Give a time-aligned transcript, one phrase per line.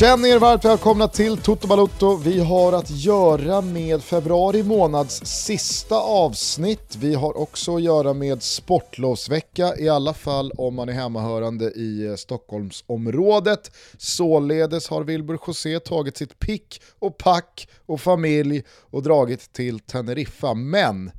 [0.00, 2.16] Känn er varmt välkomna till Toto Balotto.
[2.16, 6.96] Vi har att göra med februari månads sista avsnitt.
[6.96, 12.06] Vi har också att göra med sportlovsvecka, i alla fall om man är hemmahörande i
[12.06, 13.72] eh, Stockholmsområdet.
[13.98, 20.54] Således har Wilbur José tagit sitt pick och pack och familj och dragit till Teneriffa.
[20.54, 21.10] Men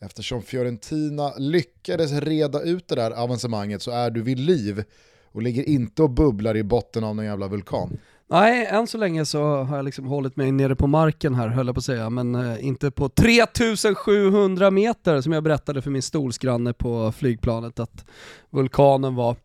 [0.00, 4.84] eftersom Fiorentina lyckades reda ut det där avancemanget så är du vid liv
[5.32, 7.98] och ligger inte och bubblar i botten av någon jävla vulkan.
[8.32, 11.66] Nej, än så länge så har jag liksom hållit mig nere på marken här höll
[11.66, 16.02] jag på att säga, men eh, inte på 3700 meter som jag berättade för min
[16.02, 18.04] stolsgranne på flygplanet att
[18.50, 19.36] vulkanen var.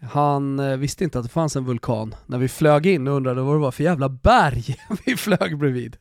[0.00, 3.42] Han eh, visste inte att det fanns en vulkan när vi flög in och undrade
[3.42, 5.96] vad det var för jävla berg vi flög bredvid.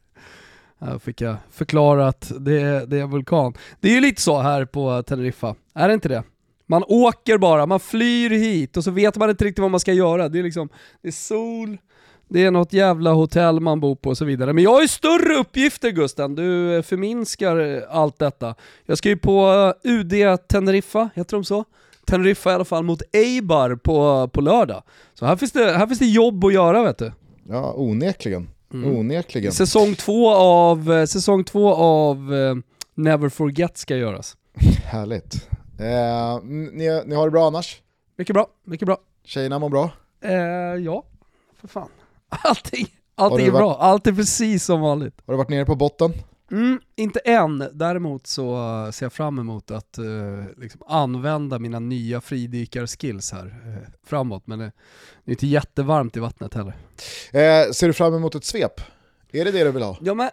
[0.79, 3.53] Här fick jag förklara att det, det är en vulkan.
[3.79, 6.23] Det är ju lite så här på Teneriffa, är det inte det?
[6.67, 9.93] Man åker bara, man flyr hit och så vet man inte riktigt vad man ska
[9.93, 10.29] göra.
[10.29, 10.69] Det är liksom,
[11.01, 11.77] det är sol,
[12.27, 14.53] det är något jävla hotell man bor på och så vidare.
[14.53, 18.55] Men jag har ju större uppgifter Gusten, du förminskar allt detta.
[18.85, 20.13] Jag ska ju på UD
[20.47, 21.65] Teneriffa, heter de så?
[22.05, 24.83] Teneriffa i alla fall mot Eibar på, på lördag.
[25.13, 27.11] Så här finns, det, här finns det jobb att göra vet du.
[27.49, 28.49] Ja, onekligen.
[28.73, 28.97] Mm.
[28.97, 29.51] Onekligen.
[29.51, 32.17] Säsong två av, säsong två av
[32.95, 34.37] Never Forget ska göras.
[34.85, 35.49] Härligt.
[35.79, 37.81] Eh, ni, ni har det bra annars?
[38.17, 38.97] Mycket bra, mycket bra.
[39.23, 39.89] Tjejerna mår bra?
[40.21, 40.33] Eh,
[40.85, 41.03] ja,
[41.61, 41.89] för fan.
[42.43, 45.21] Allting, allting är varit, bra, allt är precis som vanligt.
[45.25, 46.13] Har du varit nere på botten?
[46.51, 48.57] Mm, inte än, däremot så
[48.93, 54.59] ser jag fram emot att uh, liksom använda mina nya fridykarskills här uh, framåt, men
[54.59, 54.71] det,
[55.23, 56.73] det är inte jättevarmt i vattnet heller.
[57.31, 58.81] Eh, ser du fram emot ett svep?
[59.31, 59.97] Är det det du vill ha?
[60.01, 60.29] Ja men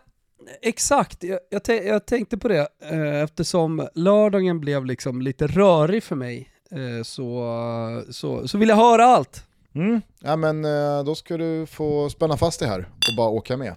[0.63, 6.17] exakt, jag, jag, jag tänkte på det eh, eftersom lördagen blev liksom lite rörig för
[6.17, 9.47] mig eh, så, så, så vill jag höra allt.
[9.75, 10.01] Mm.
[10.21, 13.75] Ja men eh, då ska du få spänna fast dig här och bara åka med.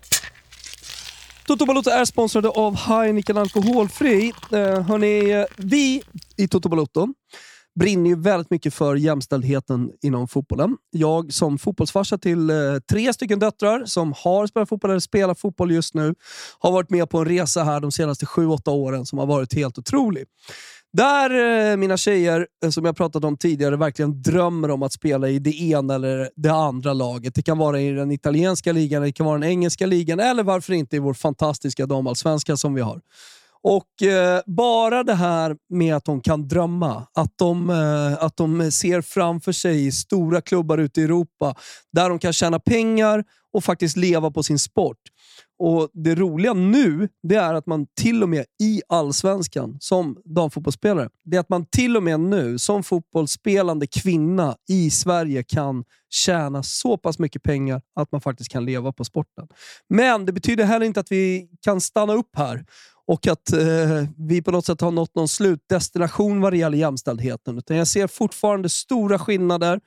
[1.47, 4.33] Toto Balotto är sponsrade av Heineken Alkoholfri.
[4.51, 6.01] Eh, hörni, eh, vi
[6.37, 7.07] i Toto Balotto
[7.79, 10.77] brinner ju väldigt mycket för jämställdheten inom fotbollen.
[10.91, 12.55] Jag som fotbollsfarsa till eh,
[12.91, 16.15] tre stycken döttrar som har spelat fotboll eller spelar fotboll just nu
[16.59, 19.53] har varit med på en resa här de senaste sju åtta åren som har varit
[19.53, 20.25] helt otrolig.
[20.95, 21.29] Där
[21.71, 25.39] eh, mina tjejer, eh, som jag pratat om tidigare, verkligen drömmer om att spela i
[25.39, 27.35] det ena eller det andra laget.
[27.35, 30.73] Det kan vara i den italienska ligan, det kan vara den engelska ligan eller varför
[30.73, 33.01] inte i vår fantastiska damallsvenska som vi har.
[33.63, 38.71] Och eh, Bara det här med att de kan drömma, att de, eh, att de
[38.71, 41.55] ser framför sig stora klubbar ute i Europa
[41.93, 43.23] där de kan tjäna pengar
[43.53, 44.97] och faktiskt leva på sin sport.
[45.59, 51.09] Och Det roliga nu det är att man till och med i allsvenskan som damfotbollsspelare,
[51.25, 56.63] det är att man till och med nu som fotbollsspelande kvinna i Sverige kan tjäna
[56.63, 59.47] så pass mycket pengar att man faktiskt kan leva på sporten.
[59.89, 62.65] Men det betyder heller inte att vi kan stanna upp här
[63.07, 67.57] och att eh, vi på något sätt har nått någon slutdestination vad det gäller jämställdheten.
[67.57, 69.79] Utan jag ser fortfarande stora skillnader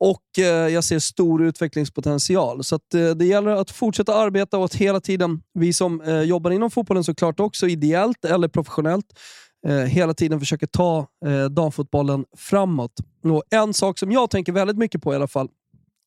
[0.00, 2.64] och eh, jag ser stor utvecklingspotential.
[2.64, 6.20] Så att, eh, det gäller att fortsätta arbeta och att hela tiden, vi som eh,
[6.20, 9.06] jobbar inom fotbollen såklart också, ideellt eller professionellt,
[9.88, 11.06] hela tiden försöker ta
[11.50, 12.92] damfotbollen framåt.
[13.24, 15.48] Och en sak som jag tänker väldigt mycket på i alla fall,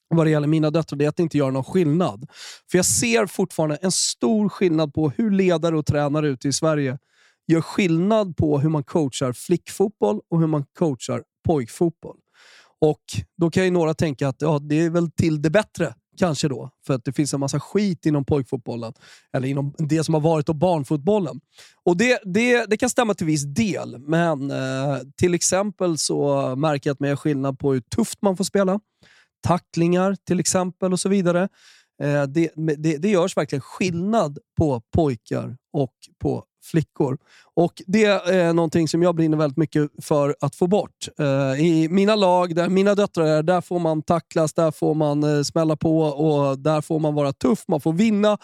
[0.09, 2.27] vad det gäller mina döttrar, det är att det inte gör någon skillnad.
[2.71, 6.97] För jag ser fortfarande en stor skillnad på hur ledare och tränare ute i Sverige
[7.47, 12.17] gör skillnad på hur man coachar flickfotboll och hur man coachar pojkfotboll.
[12.81, 13.03] Och
[13.37, 16.69] Då kan ju några tänka att ja, det är väl till det bättre, kanske då.
[16.87, 18.93] För att det finns en massa skit inom pojkfotbollen,
[19.33, 21.39] eller inom det som har varit och barnfotbollen.
[21.83, 26.89] Och det, det, det kan stämma till viss del, men eh, till exempel så märker
[26.89, 28.79] jag att man gör skillnad på hur tufft man får spela
[29.47, 31.49] tacklingar till exempel och så vidare.
[32.03, 37.17] Eh, det, det, det görs verkligen skillnad på pojkar och på flickor.
[37.55, 41.07] Och Det är någonting som jag brinner väldigt mycket för att få bort.
[41.19, 45.23] Eh, I mina lag, där mina döttrar är, där får man tacklas, där får man
[45.23, 48.37] eh, smälla på och där får man vara tuff, man får vinna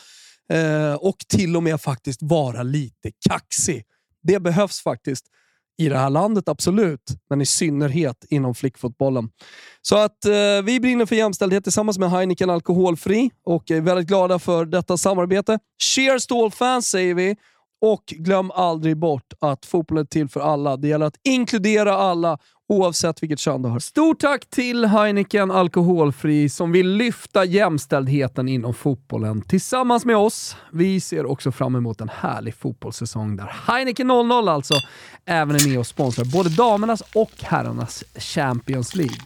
[0.51, 3.83] eh, och till och med faktiskt vara lite kaxig.
[4.23, 5.25] Det behövs faktiskt
[5.77, 7.11] i det här landet, absolut.
[7.29, 9.29] Men i synnerhet inom flickfotbollen.
[9.81, 10.31] Så att eh,
[10.63, 15.59] vi brinner för jämställdhet tillsammans med Heineken Alkoholfri och är väldigt glada för detta samarbete.
[15.83, 17.35] Cheers to all fans säger vi.
[17.81, 20.77] Och glöm aldrig bort att fotbollen är till för alla.
[20.77, 22.37] Det gäller att inkludera alla
[22.69, 23.79] oavsett vilket kön du har.
[23.79, 30.55] Stort tack till Heineken Alkoholfri som vill lyfta jämställdheten inom fotbollen tillsammans med oss.
[30.71, 34.73] Vi ser också fram emot en härlig fotbollssäsong där Heineken 00 alltså
[35.25, 39.17] även är med och sponsrar både damernas och herrarnas Champions League.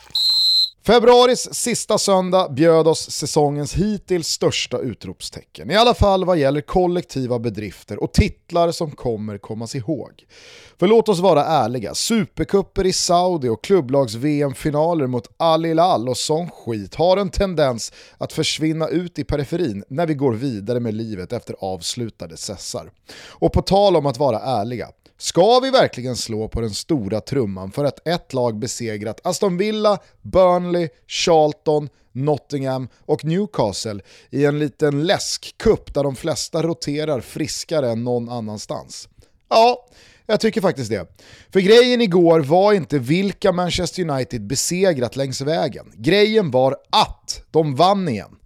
[0.85, 5.71] Februaris sista söndag bjöd oss säsongens hittills största utropstecken.
[5.71, 10.25] I alla fall vad gäller kollektiva bedrifter och titlar som kommer kommas ihåg.
[10.79, 16.49] För låt oss vara ärliga, supercuper i Saudi och klubblags-VM-finaler mot Al Hilal och sån
[16.49, 21.33] skit har en tendens att försvinna ut i periferin när vi går vidare med livet
[21.33, 22.91] efter avslutade sessar.
[23.29, 24.89] Och på tal om att vara ärliga,
[25.21, 29.99] Ska vi verkligen slå på den stora trumman för att ett lag besegrat Aston Villa,
[30.21, 38.03] Burnley, Charlton, Nottingham och Newcastle i en liten läskkupp där de flesta roterar friskare än
[38.03, 39.09] någon annanstans?
[39.49, 39.87] Ja,
[40.25, 41.07] jag tycker faktiskt det.
[41.53, 45.91] För grejen igår var inte vilka Manchester United besegrat längs vägen.
[45.95, 48.38] Grejen var att de vann igen.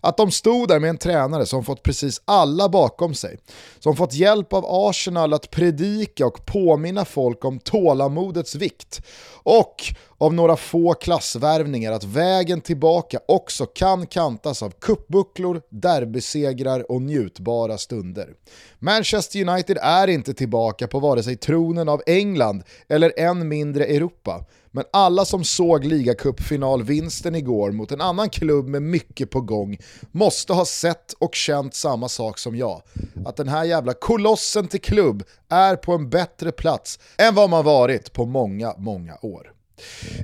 [0.00, 3.38] Att de stod där med en tränare som fått precis alla bakom sig,
[3.78, 9.00] som fått hjälp av Arsenal att predika och påminna folk om tålamodets vikt
[9.42, 9.74] och
[10.18, 17.78] av några få klassvärvningar att vägen tillbaka också kan kantas av kuppbucklor, derbysegrar och njutbara
[17.78, 18.28] stunder.
[18.78, 24.44] Manchester United är inte tillbaka på vare sig tronen av England eller än mindre Europa.
[24.70, 29.78] Men alla som såg ligacupfinalvinsten igår mot en annan klubb med mycket på gång
[30.12, 32.82] måste ha sett och känt samma sak som jag.
[33.26, 37.64] Att den här jävla kolossen till klubb är på en bättre plats än vad man
[37.64, 39.52] varit på många, många år.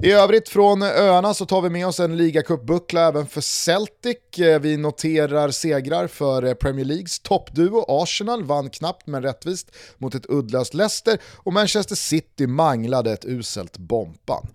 [0.02, 4.16] I övrigt från öarna så tar vi med oss en ligacupbuckla även för Celtic.
[4.38, 7.84] Eh, vi noterar segrar för eh, Premier Leagues toppduo.
[7.88, 13.78] Arsenal vann knappt men rättvist mot ett uddlöst Leicester och Manchester City manglade ett uselt
[13.78, 14.46] Bompan.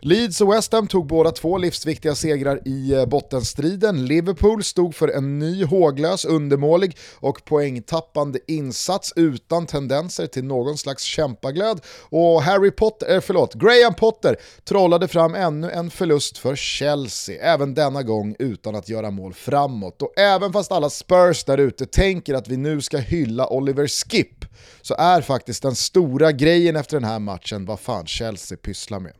[0.00, 4.06] Leeds och West Ham tog båda två livsviktiga segrar i eh, bottenstriden.
[4.06, 11.02] Liverpool stod för en ny håglös, undermålig och poängtappande insats utan tendenser till någon slags
[11.02, 11.80] kämpaglöd.
[12.10, 17.74] Och Harry Potter, eh, förlåt, Graham Potter trollade fram ännu en förlust för Chelsea, även
[17.74, 20.02] denna gång utan att göra mål framåt.
[20.02, 24.44] Och även fast alla Spurs där ute tänker att vi nu ska hylla Oliver Skip,
[24.82, 29.12] så är faktiskt den stora grejen efter den här matchen vad fan Chelsea pysslar med.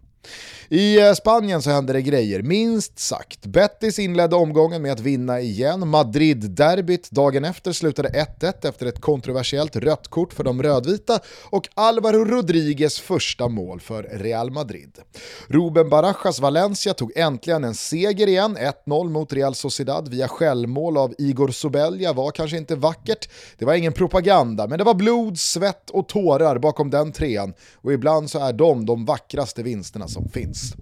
[0.70, 3.46] I eh, Spanien så hände det grejer, minst sagt.
[3.46, 5.88] Betis inledde omgången med att vinna igen.
[5.88, 8.08] Madrid-derbyt dagen efter slutade
[8.40, 14.02] 1-1 efter ett kontroversiellt rött kort för de rödvita och Alvaro Rodriguez första mål för
[14.02, 14.98] Real Madrid.
[15.46, 18.58] Ruben Barajas Valencia tog äntligen en seger igen.
[18.86, 23.28] 1-0 mot Real Sociedad via självmål av Igor Sobelja var kanske inte vackert.
[23.58, 27.92] Det var ingen propaganda, men det var blod, svett och tårar bakom den trean och
[27.92, 30.74] ibland så är de de vackraste vinsterna som finns.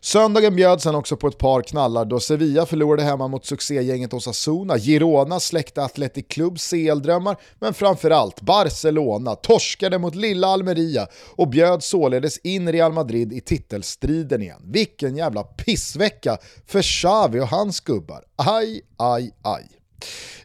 [0.00, 4.78] Söndagen bjöd sen också på ett par knallar då Sevilla förlorade hemma mot succégänget Osasuna,
[4.78, 12.38] Girona släckte Athletic Clubs CL-drömmar, men framförallt Barcelona torskade mot lilla Almeria och bjöd således
[12.38, 14.62] in Real Madrid i titelstriden igen.
[14.64, 18.24] Vilken jävla pissvecka för Xavi och hans gubbar.
[18.36, 19.77] Aj, aj, aj.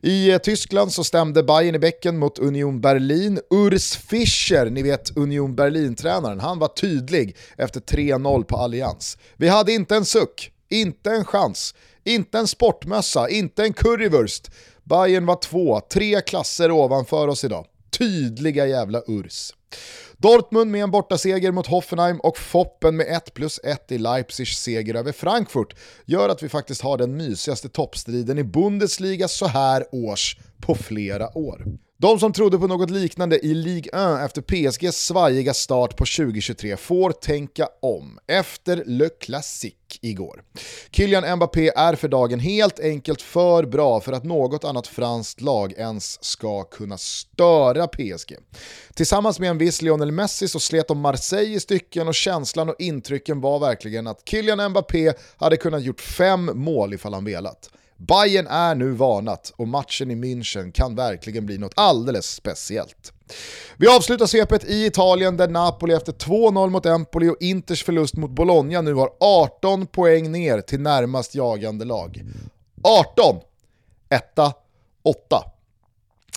[0.02, 3.40] I eh, Tyskland så stämde Bayern i bäcken mot Union Berlin.
[3.50, 9.18] Urs Fischer, ni vet Union Berlin-tränaren, han var tydlig efter 3-0 på Allians.
[9.38, 14.52] Vi hade inte en suck, inte en chans, inte en sportmössa, inte en currywurst.
[14.84, 17.66] Bayern var två, tre klasser ovanför oss idag.
[17.98, 19.52] Tydliga jävla Urs.
[20.24, 24.96] Dortmund med en bortaseger mot Hoffenheim och Foppen med 1 plus 1 i Leipzigs seger
[24.96, 25.76] över Frankfurt
[26.06, 31.38] gör att vi faktiskt har den mysigaste toppstriden i Bundesliga så här års på flera
[31.38, 31.66] år.
[32.04, 36.78] De som trodde på något liknande i Ligue 1 efter PSGs svajiga start på 2023
[36.78, 40.44] får tänka om efter Le Classique igår.
[40.92, 45.74] Kylian Mbappé är för dagen helt enkelt för bra för att något annat franskt lag
[45.78, 48.38] ens ska kunna störa PSG.
[48.94, 52.76] Tillsammans med en viss Lionel Messi så slet de Marseille i stycken och känslan och
[52.80, 57.70] intrycken var verkligen att Kylian Mbappé hade kunnat gjort fem mål ifall han velat.
[57.98, 63.14] Bayern är nu varnat och matchen i München kan verkligen bli något alldeles speciellt.
[63.78, 68.32] Vi avslutar svepet i Italien där Napoli efter 2-0 mot Empoli och Inters förlust mot
[68.32, 72.24] Bologna nu har 18 poäng ner till närmast jagande lag.
[72.84, 73.36] 18!
[74.10, 74.54] Etta,
[75.04, 75.44] 8.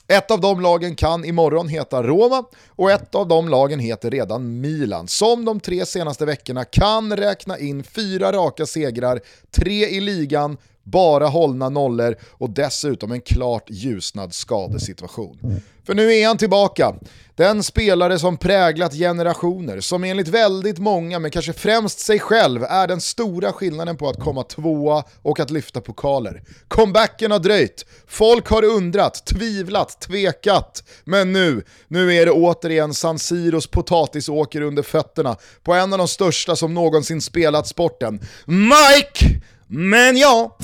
[0.09, 4.61] Ett av de lagen kan imorgon heta Roma och ett av de lagen heter redan
[4.61, 9.21] Milan som de tre senaste veckorna kan räkna in fyra raka segrar,
[9.51, 15.61] tre i ligan bara hållna nollor och dessutom en klart ljusnad skadesituation.
[15.87, 16.95] För nu är han tillbaka.
[17.35, 22.87] Den spelare som präglat generationer, som enligt väldigt många, men kanske främst sig själv, är
[22.87, 26.43] den stora skillnaden på att komma tvåa och att lyfta pokaler.
[26.69, 33.19] Comebacken har dröjt, folk har undrat, tvivlat, tvekat, men nu, nu är det återigen San
[33.19, 38.21] Siros potatisåker under fötterna på en av de största som någonsin spelat sporten.
[38.45, 39.41] Mike!
[39.67, 40.57] Men ja!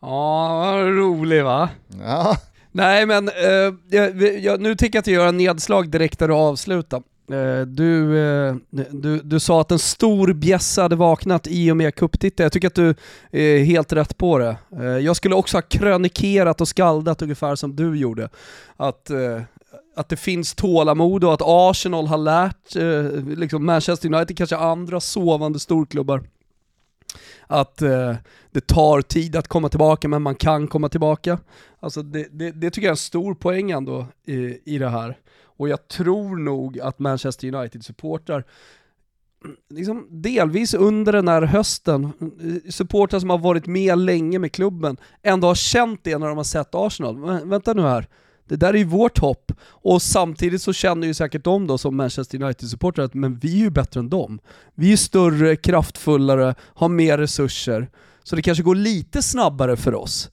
[0.00, 1.68] Ja, rolig va?
[2.00, 2.36] Ja.
[2.72, 7.02] Nej men, eh, jag, jag, nu tänker jag inte göra nedslag direkt där du avslutar.
[7.32, 8.54] Eh, du, eh,
[8.90, 12.44] du, du sa att en stor bjässe hade vaknat i och med cuptiteln.
[12.44, 12.94] Jag tycker att du
[13.30, 14.56] är helt rätt på det.
[14.76, 18.28] Eh, jag skulle också ha krönikerat och skaldat ungefär som du gjorde.
[18.76, 19.42] Att, eh,
[19.96, 25.00] att det finns tålamod och att Arsenal har lärt eh, liksom Manchester United, kanske andra
[25.00, 26.22] sovande storklubbar,
[27.48, 28.14] att eh,
[28.50, 31.38] det tar tid att komma tillbaka men man kan komma tillbaka.
[31.80, 35.18] Alltså det, det, det tycker jag är en stor poäng ändå i, i det här.
[35.42, 38.44] Och jag tror nog att Manchester United-supportrar
[39.70, 42.12] liksom delvis under den här hösten,
[42.70, 46.44] supportrar som har varit med länge med klubben, ändå har känt det när de har
[46.44, 47.16] sett Arsenal.
[47.16, 48.08] Men, vänta nu här,
[48.48, 49.52] det där är ju vårt hopp.
[49.60, 53.58] Och samtidigt så känner ju säkert de då som Manchester United-supportrar att men vi är
[53.58, 54.40] ju bättre än dem.
[54.74, 57.88] Vi är större, kraftfullare, har mer resurser.
[58.22, 60.30] Så det kanske går lite snabbare för oss.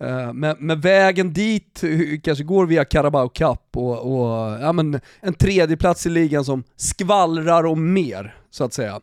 [0.00, 1.84] Eh, men, men, vägen dit
[2.22, 7.66] kanske går via Carabao Cup och, och ja, men en tredjeplats i ligan som skvallrar
[7.66, 9.00] om mer, så att säga.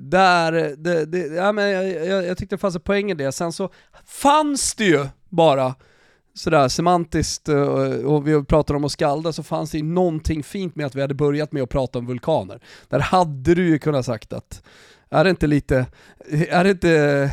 [0.00, 3.32] Där, det, det, ja, men jag, jag, jag tyckte det fanns en poäng i det.
[3.32, 3.70] Sen så
[4.04, 5.74] fanns det ju bara
[6.34, 7.62] sådär semantiskt eh,
[8.04, 11.00] och vi pratar om att skalda så fanns det ju någonting fint med att vi
[11.00, 12.60] hade börjat med att prata om vulkaner.
[12.88, 14.62] Där hade du ju kunnat sagt att,
[15.10, 15.86] är det inte lite,
[16.30, 17.30] är det inte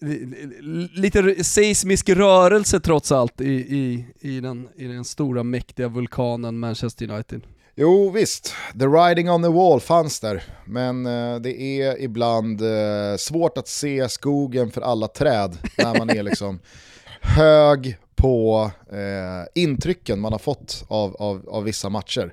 [0.94, 7.10] lite seismisk rörelse trots allt i, i, i, den, i den stora mäktiga vulkanen Manchester
[7.10, 7.42] United?
[7.74, 13.16] Jo visst, the riding on the wall fanns där, men eh, det är ibland eh,
[13.18, 16.58] svårt att se skogen för alla träd när man är liksom
[17.20, 22.32] hög på eh, intrycken man har fått av, av, av vissa matcher.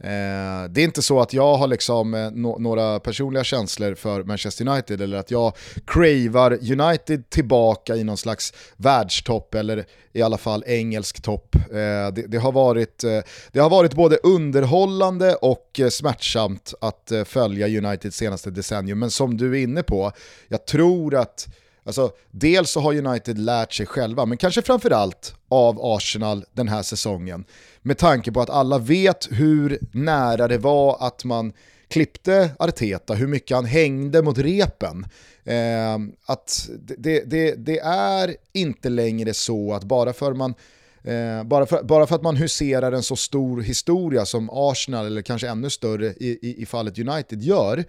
[0.00, 4.24] Eh, det är inte så att jag har liksom, eh, no några personliga känslor för
[4.24, 5.52] Manchester United eller att jag
[5.86, 11.56] cravar United tillbaka i någon slags världstopp eller i alla fall engelsk topp.
[11.56, 13.20] Eh, det, det, har varit, eh,
[13.52, 19.10] det har varit både underhållande och eh, smärtsamt att eh, följa United senaste decennium, men
[19.10, 20.12] som du är inne på,
[20.48, 21.48] jag tror att
[21.88, 26.82] Alltså, dels så har United lärt sig själva, men kanske framförallt av Arsenal den här
[26.82, 27.44] säsongen.
[27.82, 31.52] Med tanke på att alla vet hur nära det var att man
[31.88, 35.06] klippte Arteta, hur mycket han hängde mot repen.
[35.44, 36.68] Eh, att
[36.98, 40.54] det, det, det, är inte längre så att bara för, man,
[41.02, 45.22] eh, bara, för, bara för att man huserar en så stor historia som Arsenal, eller
[45.22, 47.84] kanske ännu större i, i, i fallet United gör,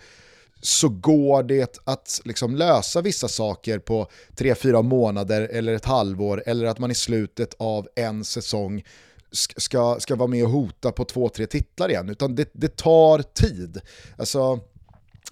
[0.61, 6.65] så går det att liksom lösa vissa saker på 3-4 månader eller ett halvår eller
[6.65, 8.83] att man i slutet av en säsong
[9.31, 13.81] ska, ska vara med och hota på 2-3 titlar igen, utan det, det tar tid.
[14.17, 14.59] Alltså,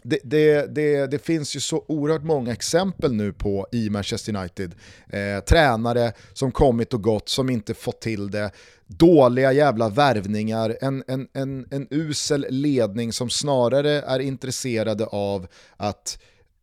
[0.04, 4.76] det, det, det, det, finns ju så oerhört många exempel nu på i Manchester United.
[5.10, 8.52] Eh, tränare som kommit och gått, som inte fått till det.
[8.88, 16.20] Dåliga jävla värvningar, en, en, en, en usel ledning som snarare är intresserade av att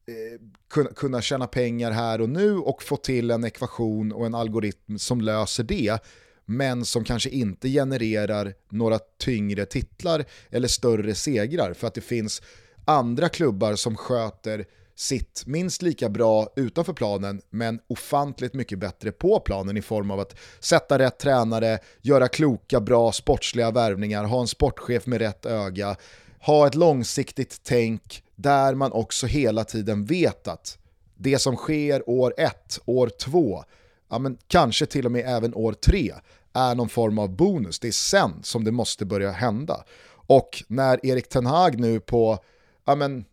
[0.07, 0.41] eh,
[0.71, 4.99] kunna, kunna tjäna pengar här och nu och få till en ekvation och en algoritm
[4.99, 5.99] som löser det
[6.45, 12.43] men som kanske inte genererar några tyngre titlar eller större segrar för att det finns
[12.85, 14.65] andra klubbar som sköter
[14.95, 20.21] sitt minst lika bra utanför planen men ofantligt mycket bättre på planen i form av
[20.21, 25.97] att sätta rätt tränare, göra kloka, bra sportsliga värvningar, ha en sportchef med rätt öga,
[26.41, 30.79] ha ett långsiktigt tänk där man också hela tiden vet att
[31.17, 33.65] det som sker år ett, år två,
[34.11, 36.13] ja men kanske till och med även år tre
[36.53, 37.79] är någon form av bonus.
[37.79, 39.85] Det är sen som det måste börja hända.
[40.27, 42.39] Och när Erik Ten Hag nu på
[42.85, 43.25] ja men,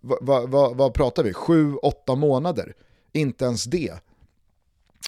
[0.00, 2.74] vad, vad, vad pratar vi, sju, åtta månader,
[3.12, 3.94] inte ens det,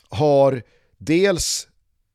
[0.08, 0.62] har
[0.98, 1.68] dels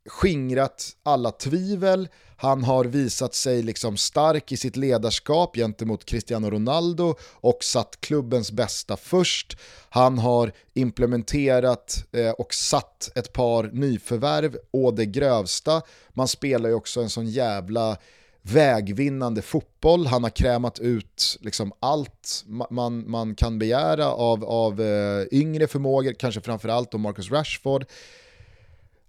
[0.10, 7.16] skingrat alla tvivel, han har visat sig liksom stark i sitt ledarskap gentemot Cristiano Ronaldo
[7.34, 9.58] och satt klubbens bästa först.
[9.90, 15.82] Han har implementerat eh, och satt ett par nyförvärv å det grövsta.
[16.10, 17.98] Man spelar ju också en sån jävla
[18.52, 20.08] vägvinnande fotboll.
[20.08, 26.14] Han har krämat ut liksom allt man, man kan begära av, av uh, yngre förmågor,
[26.14, 27.86] kanske framförallt då Marcus Rashford.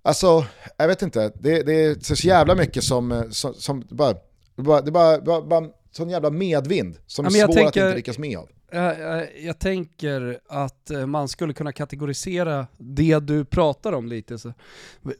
[0.02, 0.44] Alltså,
[0.76, 4.14] jag vet inte, det, det är så jävla mycket som, eh, som, som bara,
[4.56, 7.96] bara, det bara, bara, bara sån jävla medvind som ja, är svår tänker, att inte
[7.96, 8.48] lyckas med av.
[8.70, 14.38] Jag, jag, jag, tänker att eh, man skulle kunna kategorisera det du pratar om lite.
[14.38, 14.52] Så.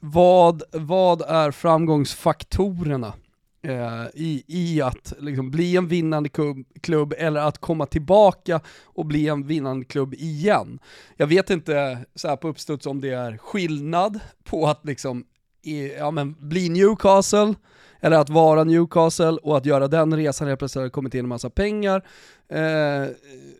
[0.00, 3.12] Vad, vad är framgångsfaktorerna
[3.66, 9.06] eh, i, i att liksom, bli en vinnande klubb, klubb, eller att komma tillbaka och
[9.06, 10.78] bli en vinnande klubb igen?
[11.16, 15.24] Jag vet inte så här på uppstuds om det är skillnad på att liksom,
[15.62, 17.54] i, ja, men, bli Newcastle,
[18.00, 21.28] eller att vara Newcastle och att göra den resan helt plötsligt har kommit in en
[21.28, 22.02] massa pengar.
[22.48, 23.08] Eh,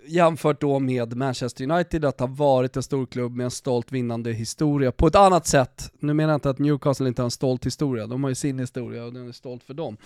[0.07, 4.33] jämfört då med Manchester United, att ha varit en stor klubb med en stolt vinnande
[4.33, 5.93] historia på ett annat sätt.
[5.99, 8.59] Nu menar jag inte att Newcastle inte har en stolt historia, de har ju sin
[8.59, 9.97] historia och den är stolt för dem.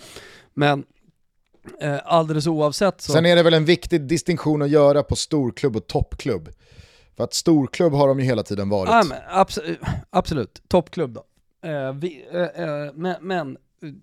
[0.53, 0.83] Men
[1.81, 3.11] eh, alldeles oavsett så...
[3.11, 6.49] Sen är det väl en viktig distinktion att göra på storklubb och toppklubb.
[7.17, 8.89] För att storklubb har de ju hela tiden varit.
[8.89, 9.59] Ja, men, abs
[10.09, 11.23] absolut, toppklubb då.
[11.69, 13.57] Eh, vi, eh, eh, men, men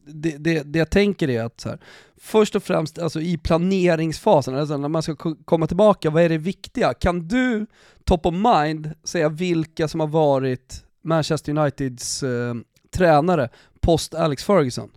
[0.07, 1.79] det, det, det jag tänker är att så här,
[2.17, 6.39] först och främst alltså i planeringsfasen, alltså när man ska komma tillbaka, vad är det
[6.39, 6.95] viktiga?
[6.95, 7.67] Kan du,
[8.05, 12.55] top of mind, säga vilka som har varit Manchester Uniteds eh,
[12.91, 13.49] tränare
[13.81, 14.91] post Alex Ferguson?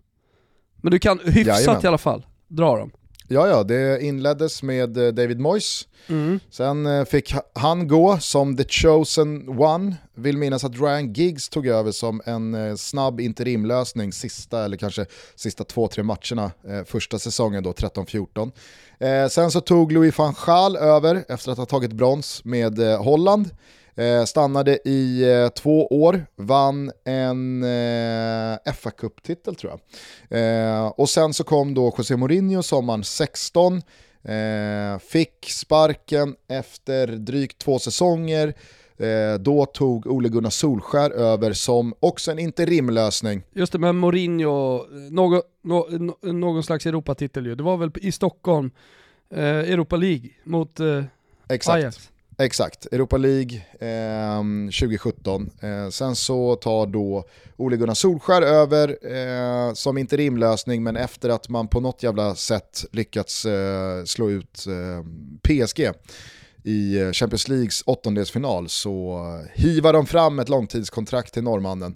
[0.76, 1.82] Men du kan hyfsat Jajamän.
[1.84, 2.92] i alla fall dra dem.
[3.34, 5.88] Ja, ja, det inleddes med eh, David Moyes.
[6.08, 6.40] Mm.
[6.50, 9.96] Sen eh, fick han gå som the chosen one.
[10.16, 15.06] Vill minnas att Ryan Giggs tog över som en eh, snabb interimlösning sista, eller kanske
[15.36, 16.52] sista två, tre matcherna
[16.86, 19.30] första säsongen då, 13-14.
[19.30, 23.50] Sen så tog Louis van Gaal över efter att ha tagit brons med Holland.
[23.96, 29.80] Eh, stannade i eh, två år, vann en eh, fa Cup-titel tror jag.
[30.40, 33.82] Eh, och sen så kom då José Mourinho sommaren 16,
[34.24, 38.54] eh, fick sparken efter drygt två säsonger,
[38.98, 43.44] eh, då tog Ole Gunnar Solskär över som också en interimlösning.
[43.54, 47.56] Just det, men Mourinho, någon, no, någon slags Europatitel ju.
[47.56, 48.72] Det var väl i Stockholm,
[49.34, 50.80] Europa League mot
[51.50, 51.76] Exakt.
[51.76, 52.12] Ajax.
[52.42, 54.42] Exakt, Europa League eh,
[54.80, 55.50] 2017.
[55.62, 57.24] Eh, sen så tar då
[57.58, 62.86] Ole Gunnar Solskär över eh, som interimlösning men efter att man på något jävla sätt
[62.92, 65.06] lyckats eh, slå ut eh,
[65.42, 65.90] PSG
[66.64, 71.96] i eh, Champions Leagues åttondelsfinal så hivar de fram ett långtidskontrakt till norrmannen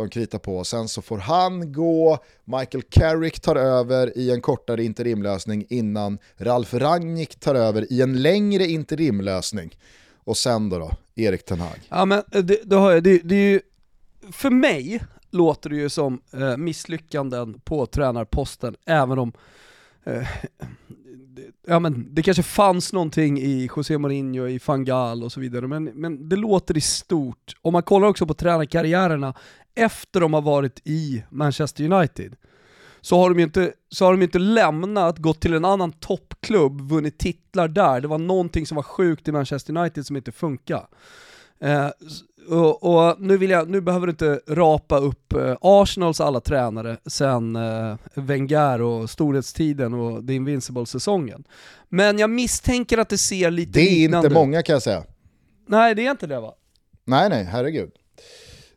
[0.00, 0.64] som kritar på.
[0.64, 6.74] Sen så får han gå, Michael Carrick tar över i en kortare interimlösning innan Ralf
[6.74, 9.78] Rangnick tar över i en längre interimlösning.
[10.24, 11.80] Och sen då, då Erik Ten Hag.
[11.88, 13.60] Ja men eh, det, det, har jag, det, det är ju,
[14.32, 19.32] för mig låter det ju som eh, misslyckanden på tränarposten, även om
[20.04, 20.28] eh,
[21.66, 25.84] ja men det kanske fanns någonting i José Mourinho, i Fangal och så vidare, men,
[25.84, 27.56] men det låter i stort.
[27.62, 29.34] Om man kollar också på tränarkarriärerna
[29.74, 32.36] efter de har varit i Manchester United,
[33.00, 36.80] så har de ju inte, så har de inte lämnat, gått till en annan toppklubb,
[36.80, 38.00] vunnit titlar där.
[38.00, 40.86] Det var någonting som var sjukt i Manchester United som inte funkar.
[41.60, 41.88] Eh,
[42.50, 46.96] och, och, nu, vill jag, nu behöver du inte rapa upp eh, Arsenals alla tränare
[47.06, 51.44] sen eh, Wenger och storhetstiden och The Invincible-säsongen.
[51.88, 54.26] Men jag misstänker att det ser lite Det är liknande.
[54.26, 55.04] inte många kan jag säga.
[55.66, 56.52] Nej, det är inte det va?
[57.04, 57.90] Nej, nej, herregud.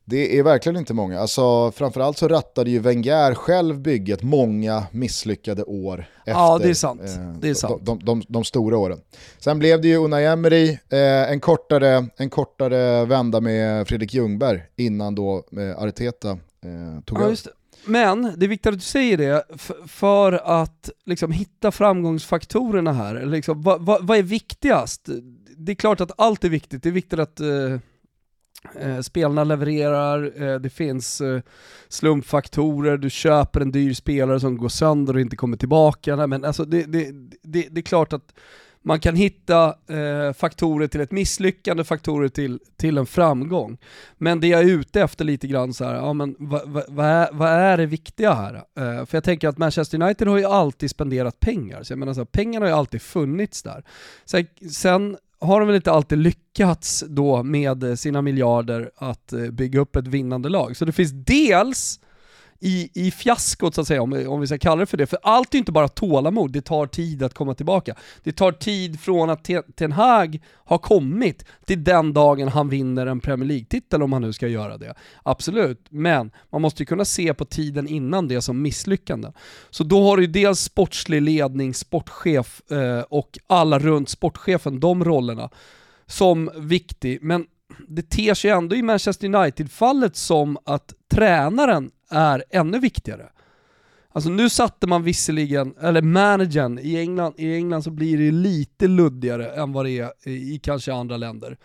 [0.06, 1.20] Det är verkligen inte många.
[1.20, 6.74] Alltså, framförallt så rattade ju Wenger själv bygget många misslyckade år efter ja, det är
[6.74, 7.02] sant.
[7.02, 7.86] Eh, det är sant.
[7.86, 9.02] De, de, de, stora åren.
[9.40, 14.62] Sen blev det ju Unai Emery, eh, en, kortare, en kortare vända med Fredrik Ljungberg
[14.76, 16.38] innan då eh, Arteta
[17.06, 17.38] tog ja, över.
[17.86, 19.44] Men det är viktigt att du säger det,
[19.88, 23.26] för att liksom hitta framgångsfaktorerna här.
[23.26, 25.10] Liksom, vad, vad, vad, är viktigast?
[25.58, 27.48] Det är klart att allt är viktigt, det är viktigt att eh,
[28.80, 31.42] Eh, spelarna levererar, eh, det finns eh,
[31.88, 36.16] slumpfaktorer, du köper en dyr spelare som går sönder och inte kommer tillbaka.
[36.16, 37.12] Nej, men alltså det, det,
[37.44, 38.34] det, det är klart att
[38.86, 43.78] man kan hitta eh, faktorer till ett misslyckande, faktorer till, till en framgång.
[44.18, 47.06] Men det jag är ute efter lite grann så här, ja men vad va, va
[47.06, 48.56] är, va är det viktiga här?
[48.56, 52.14] Eh, för jag tänker att Manchester United har ju alltid spenderat pengar, så jag menar
[52.14, 53.84] så här, pengarna har ju alltid funnits där.
[54.26, 59.80] Sen, sen har de väl inte alltid lyckats då med sina miljarder att eh, bygga
[59.80, 60.78] upp ett vinnande lag.
[60.78, 62.00] Så det finns dels
[62.64, 65.06] i, i fiaskot så att säga, om, om vi ska kalla det för det.
[65.06, 67.96] För allt är inte bara tålamod, det tar tid att komma tillbaka.
[68.24, 73.20] Det tar tid från att Ten Hag har kommit till den dagen han vinner en
[73.20, 74.94] Premier League-titel om han nu ska göra det.
[75.24, 79.32] Absolut, men man måste ju kunna se på tiden innan det som misslyckande.
[79.70, 85.06] Så då har du ju dels sportslig ledning, sportchef eh, och alla runt sportchefen, de
[85.06, 85.50] rollerna
[86.06, 87.46] som viktig, men
[87.88, 93.30] det ter sig ändå i Manchester United-fallet som att tränaren är ännu viktigare.
[94.12, 98.88] Alltså nu satte man visserligen, eller managern, i England, i England så blir det lite
[98.88, 101.58] luddigare än vad det är i kanske andra länder.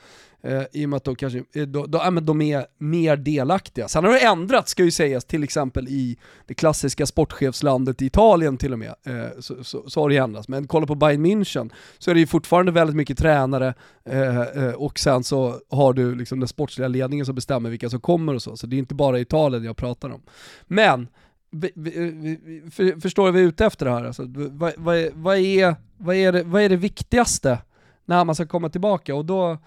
[0.42, 3.16] Eh, I och med att de, kanske, eh, då, då, ja, men de är mer
[3.16, 3.88] delaktiga.
[3.88, 8.56] Sen har det ändrats ska ju sägas, till exempel i det klassiska sportchefslandet i Italien
[8.56, 10.48] till och med, eh, så, så, så, har det ändrats.
[10.48, 13.74] Men kolla på Bayern München så är det ju fortfarande väldigt mycket tränare
[14.04, 18.00] eh, eh, och sen så har du liksom den sportsliga ledningen som bestämmer vilka som
[18.00, 18.56] kommer och så.
[18.56, 20.22] Så det är inte bara Italien jag pratar om.
[20.66, 21.08] Men
[21.50, 24.04] vi, vi, eh, vi, för, förstår du vad vi är ute efter det här?
[24.04, 27.58] Alltså, vad, vad, vad, är, vad, är det, vad är det viktigaste
[28.04, 29.14] när man ska komma tillbaka?
[29.14, 29.58] Och då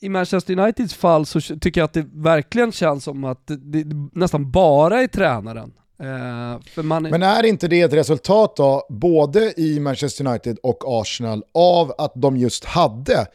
[0.00, 4.10] i Manchester Uniteds fall så tycker jag att det verkligen känns som att det, det
[4.12, 5.72] nästan bara är tränaren.
[6.00, 7.02] Eh, man...
[7.02, 12.12] Men är inte det ett resultat då, både i Manchester United och Arsenal, av att
[12.14, 13.26] de just hade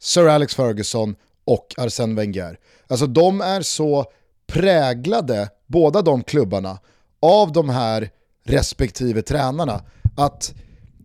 [0.00, 2.58] Sir Alex Ferguson och Arsène Wenger?
[2.88, 4.04] Alltså de är så
[4.46, 6.78] präglade, båda de klubbarna,
[7.22, 8.10] av de här
[8.44, 9.80] respektive tränarna,
[10.16, 10.54] att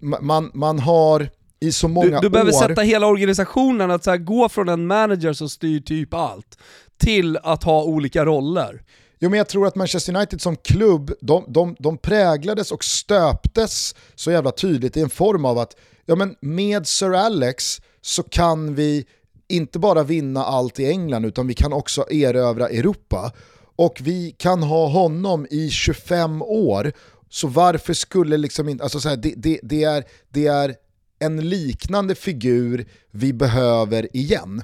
[0.02, 2.68] man, man har i så många du, du behöver år...
[2.68, 6.58] sätta hela organisationen att så här, gå från en manager som styr typ allt,
[6.98, 8.82] till att ha olika roller.
[9.20, 13.96] Jo men jag tror att Manchester United som klubb, de, de, de präglades och stöptes
[14.16, 18.76] så jävla tydligt i en form av att ja, men med Sir Alex så kan
[18.76, 19.06] vi
[19.50, 23.32] inte bara vinna allt i England utan vi kan också erövra Europa.
[23.76, 26.92] Och vi kan ha honom i 25 år,
[27.30, 30.76] så varför skulle liksom inte, alltså så här, det, det, det, är, det är
[31.20, 34.64] en liknande figur vi behöver igen.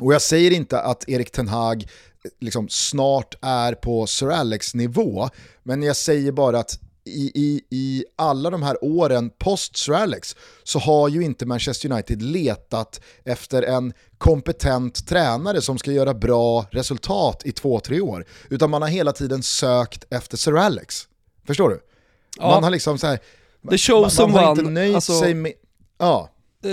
[0.00, 1.88] Och jag säger inte att Erik Ten Hag
[2.40, 5.28] liksom snart är på Sir Alex nivå,
[5.62, 10.36] men jag säger bara att i, i, i alla de här åren post Sir Alex
[10.64, 16.66] så har ju inte Manchester United letat efter en kompetent tränare som ska göra bra
[16.70, 18.24] resultat i två, tre år.
[18.50, 21.08] Utan man har hela tiden sökt efter Sir Alex.
[21.46, 21.80] Förstår du?
[22.38, 22.50] Ja.
[22.50, 23.18] Man har liksom så här,
[23.70, 25.52] The show man, man har inte nöjt alltså, sig med...
[25.98, 26.30] Ja.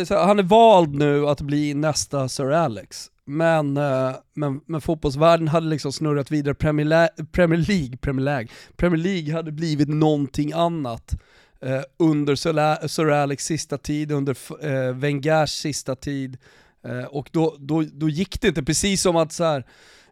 [0.10, 3.12] Han är vald nu att bli nästa Sir Alex.
[3.26, 8.48] Men, eh, men, men fotbollsvärlden hade liksom snurrat vidare, Premier, La Premier League, Premier League,
[8.76, 11.14] Premier League hade blivit någonting annat
[11.62, 16.38] eh, under Sir, Sir Alex sista tid, under eh, Wengers sista tid.
[16.84, 19.66] Eh, och då, då, då gick det inte, precis som att så här,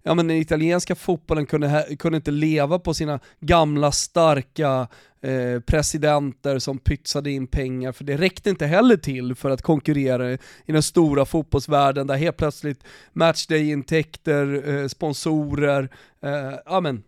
[0.03, 4.87] ja men den italienska fotbollen kunde, kunde inte leva på sina gamla starka
[5.21, 10.31] eh, presidenter som pytsade in pengar, för det räckte inte heller till för att konkurrera
[10.31, 15.89] i den stora fotbollsvärlden där helt plötsligt matchday-intäkter, eh, sponsorer,
[16.21, 17.03] eh, ja men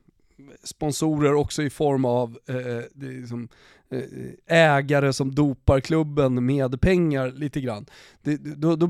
[0.63, 7.31] sponsorer också i form av eh, liksom, Eh, Eh, ägare som dopar klubben med pengar
[7.31, 7.85] lite grann.
[8.23, 8.87] Det, då, då,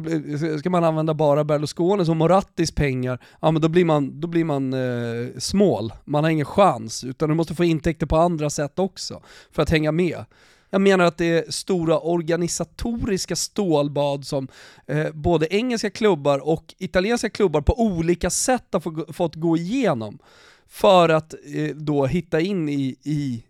[0.59, 4.43] ska man använda bara Berlusconis och Morattis pengar, ja men då blir man, då blir
[4.43, 5.93] man eh, smål.
[6.05, 9.69] Man har ingen chans, utan du måste få intäkter på andra sätt också för att
[9.69, 10.25] hänga med.
[10.69, 14.47] Jag menar att det är stora organisatoriska stålbad som
[14.87, 20.19] eh, både engelska klubbar och italienska klubbar på olika sätt har fått gå igenom
[20.67, 23.43] för att eh, då hitta in i, i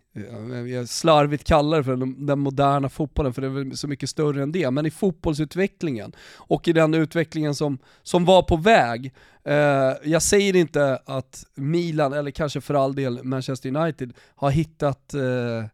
[0.68, 4.42] jag slarvigt kallar det för den moderna fotbollen, för det är väl så mycket större
[4.42, 9.12] än det, men i fotbollsutvecklingen och i den utvecklingen som, som var på väg.
[9.44, 15.14] Eh, jag säger inte att Milan, eller kanske för all del Manchester United, har hittat
[15.14, 15.64] eh,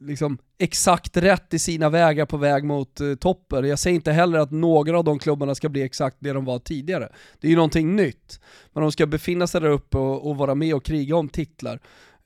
[0.00, 3.68] liksom exakt rätt i sina vägar på väg mot eh, toppen.
[3.68, 6.58] Jag säger inte heller att några av de klubbarna ska bli exakt det de var
[6.58, 7.08] tidigare.
[7.40, 8.40] Det är ju någonting nytt.
[8.72, 11.80] Men de ska befinna sig där uppe och, och vara med och kriga om titlar.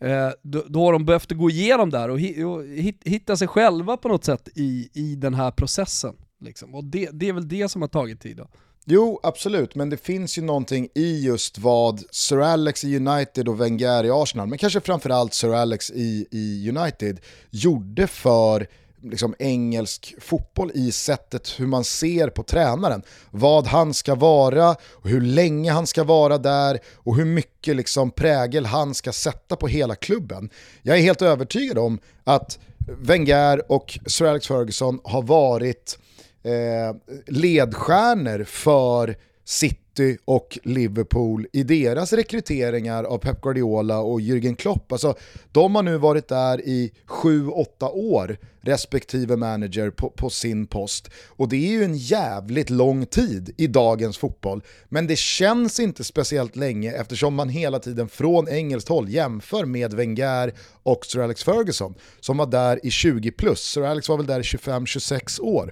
[0.05, 2.65] Eh, då, då har de behövt gå igenom där och, hi, och
[3.05, 6.15] hitta sig själva på något sätt i, i den här processen.
[6.41, 6.75] Liksom.
[6.75, 8.49] Och det, det är väl det som har tagit tid då.
[8.87, 13.61] Jo, absolut, men det finns ju någonting i just vad Sir Alex i United och
[13.61, 18.67] Wenger i Arsenal, men kanske framförallt Sir Alex i, i United, gjorde för
[19.05, 23.03] liksom, engelsk fotboll i sättet hur man ser på tränaren.
[23.31, 28.11] Vad han ska vara, och hur länge han ska vara där och hur mycket liksom,
[28.11, 30.51] prägel han ska sätta på hela klubben.
[30.83, 35.99] Jag är helt övertygad om att Wenger och Sir Alex Ferguson har varit
[36.43, 44.93] eh, ledstjärnor för City och Liverpool i deras rekryteringar av Pep Guardiola och Jürgen Klopp.
[44.93, 45.15] Alltså,
[45.53, 51.11] de har nu varit där i 7-8 år respektive manager på, på, sin post.
[51.29, 54.63] Och det är ju en jävligt lång tid i dagens fotboll.
[54.89, 59.95] Men det känns inte speciellt länge eftersom man hela tiden från engelskt håll jämför med
[59.95, 60.53] Wenger
[60.83, 63.61] och Sir Alex Ferguson som var där i 20 plus.
[63.61, 65.71] Sir Alex var väl där i 25-26 år.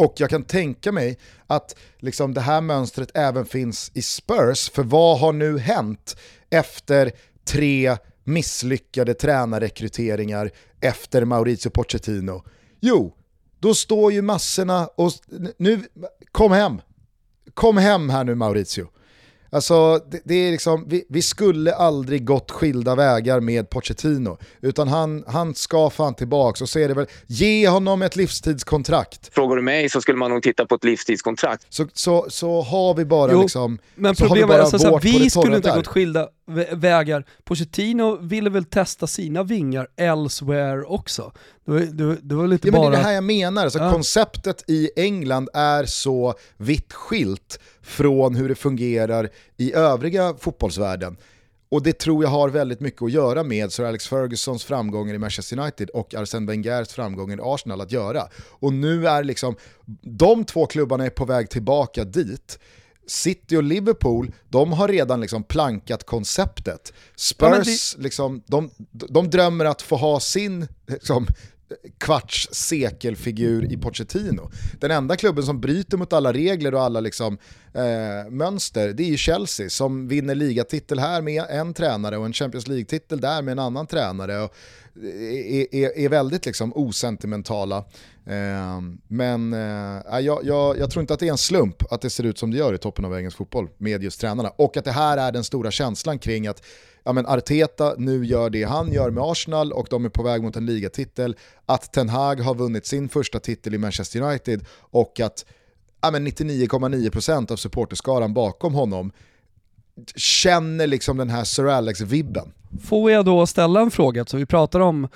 [0.00, 4.82] Och jag kan tänka mig att liksom det här mönstret även finns i Spurs, för
[4.82, 6.16] vad har nu hänt
[6.50, 7.12] efter
[7.44, 12.44] tre misslyckade tränarrekryteringar efter Maurizio Pochettino?
[12.80, 13.16] Jo,
[13.58, 15.12] då står ju massorna och
[15.58, 15.82] nu,
[16.32, 16.80] kom hem,
[17.54, 18.88] kom hem här nu Maurizio.
[19.52, 24.88] Alltså, det, det, är liksom, vi, vi, skulle aldrig gått skilda vägar med Pochettino, utan
[24.88, 29.34] han, han ska fan tillbaka och så är det väl, ge honom ett livstidskontrakt.
[29.34, 31.66] Frågar du mig så skulle man nog titta på ett livstidskontrakt.
[31.68, 35.56] Så, så, så har vi bara jo, liksom, men problemet är alltså, att vi skulle
[35.56, 35.76] inte där.
[35.76, 36.28] gått skilda
[36.72, 37.24] vägar.
[37.44, 41.32] Pochettino ville väl testa sina vingar elsewhere också.
[41.64, 42.82] Det var, det, det var lite ja, bara...
[42.82, 43.92] Men det är det här jag menar, alltså, ja.
[43.92, 51.16] konceptet i England är så vitt skilt från hur det fungerar i övriga fotbollsvärlden.
[51.70, 55.18] Och det tror jag har väldigt mycket att göra med Sir Alex Fergusons framgångar i
[55.18, 58.28] Manchester United och Arsene Wengers framgångar i Arsenal att göra.
[58.48, 59.56] Och nu är liksom,
[60.02, 62.58] de två klubbarna är på väg tillbaka dit.
[63.10, 66.92] City och Liverpool, de har redan liksom plankat konceptet.
[67.16, 67.48] Spurs,
[67.94, 68.02] ja, det...
[68.02, 71.26] liksom, de, de drömmer att få ha sin liksom,
[71.98, 74.50] kvarts sekelfigur i Pochettino.
[74.80, 77.38] Den enda klubben som bryter mot alla regler och alla liksom,
[77.74, 82.32] eh, mönster, det är ju Chelsea som vinner ligatitel här med en tränare och en
[82.32, 84.42] Champions League-titel där med en annan tränare.
[84.42, 84.54] Och
[85.02, 87.84] är, är, är väldigt liksom osentimentala.
[88.26, 92.10] Ehm, men eh, jag, jag, jag, tror inte att det är en slump att det
[92.10, 94.50] ser ut som det gör i toppen av engelsk fotboll med just tränarna.
[94.56, 96.62] Och att det här är den stora känslan kring att
[97.04, 100.42] ja, men Arteta nu gör det han gör med Arsenal och de är på väg
[100.42, 101.36] mot en ligatitel.
[101.66, 105.44] Att Ten Hag har vunnit sin första titel i Manchester United och att
[106.02, 109.12] 99,9% av supporterskaran bakom honom
[110.16, 112.52] känner liksom den här Sir Alex-vibben.
[112.84, 114.24] Får jag då ställa en fråga?
[114.24, 115.08] Så vi pratar om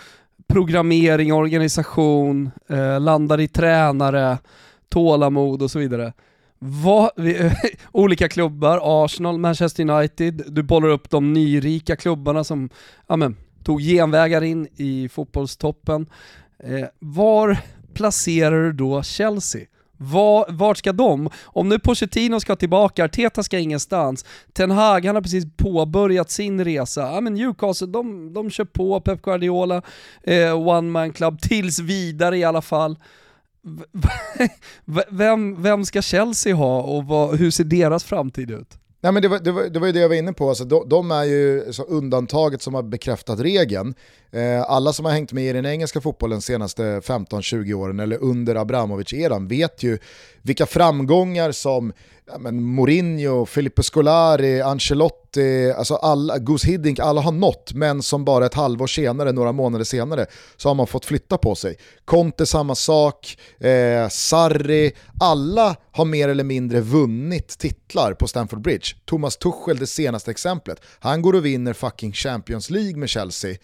[0.46, 4.38] programmering, organisation, eh, landar i tränare,
[4.88, 6.12] tålamod och så vidare.
[6.58, 7.50] Va, vi,
[7.92, 12.70] olika klubbar, Arsenal, Manchester United, du bollar upp de nyrika klubbarna som
[13.06, 16.06] amen, tog genvägar in i fotbollstoppen.
[16.58, 17.58] Eh, var
[17.94, 19.66] placerar du då Chelsea?
[19.96, 21.30] Var, vart ska de?
[21.44, 26.64] Om nu Pochettino ska tillbaka, Arteta ska ingenstans, Ten Hag han har precis påbörjat sin
[26.64, 29.82] resa, ja men Newcastle de, de kör på, Pep Guardiola,
[30.22, 32.98] eh, One Man Club, tills vidare i alla fall.
[35.10, 38.78] vem, vem ska Chelsea ha och vad, hur ser deras framtid ut?
[39.04, 40.64] Nej, men det, var, det, var, det var ju det jag var inne på, alltså,
[40.64, 43.94] de, de är ju så undantaget som har bekräftat regeln.
[44.32, 48.22] Eh, alla som har hängt med i den engelska fotbollen de senaste 15-20 åren, eller
[48.22, 49.98] under Abramovic-eran, vet ju
[50.42, 51.92] vilka framgångar som
[52.26, 58.24] ja, men Mourinho, Filippo Scolari, Ancelotti, alltså alla, Gus Hiddink, alla har nått, men som
[58.24, 61.76] bara ett halvår senare, några månader senare, så har man fått flytta på sig.
[62.04, 68.86] Conte samma sak, eh, Sarri, alla har mer eller mindre vunnit titlar på Stamford Bridge.
[69.04, 73.56] Thomas Tuchel, det senaste exemplet, han går och vinner fucking Champions League med Chelsea,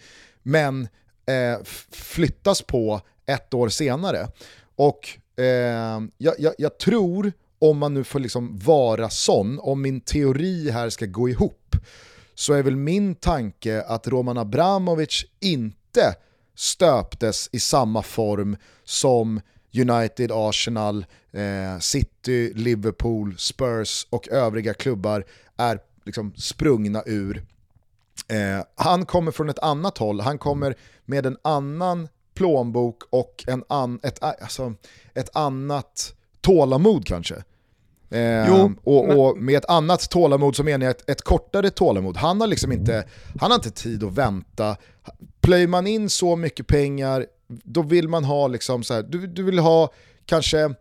[0.43, 0.87] men
[1.25, 4.27] eh, flyttas på ett år senare.
[4.75, 4.99] Och
[5.43, 10.69] eh, jag, jag, jag tror om man nu får liksom vara sån, om min teori
[10.69, 11.75] här ska gå ihop,
[12.35, 16.15] så är väl min tanke att Roman Abramovic inte
[16.55, 19.41] stöptes i samma form som
[19.73, 25.25] United, Arsenal, eh, City, Liverpool, Spurs och övriga klubbar
[25.57, 27.45] är liksom sprungna ur.
[28.27, 33.63] Eh, han kommer från ett annat håll, han kommer med en annan plånbok och en
[33.69, 34.73] an, ett, alltså,
[35.13, 37.43] ett annat tålamod kanske.
[38.11, 42.17] Eh, jo, och, och, med ett annat tålamod så menar jag ett, ett, kortare tålamod.
[42.17, 43.05] Han har liksom inte,
[43.39, 44.77] han har inte tid att vänta.
[45.41, 49.43] Plöjer man in så mycket pengar, då vill man ha liksom så här, du, du
[49.43, 49.93] vill ha
[50.25, 50.73] kanske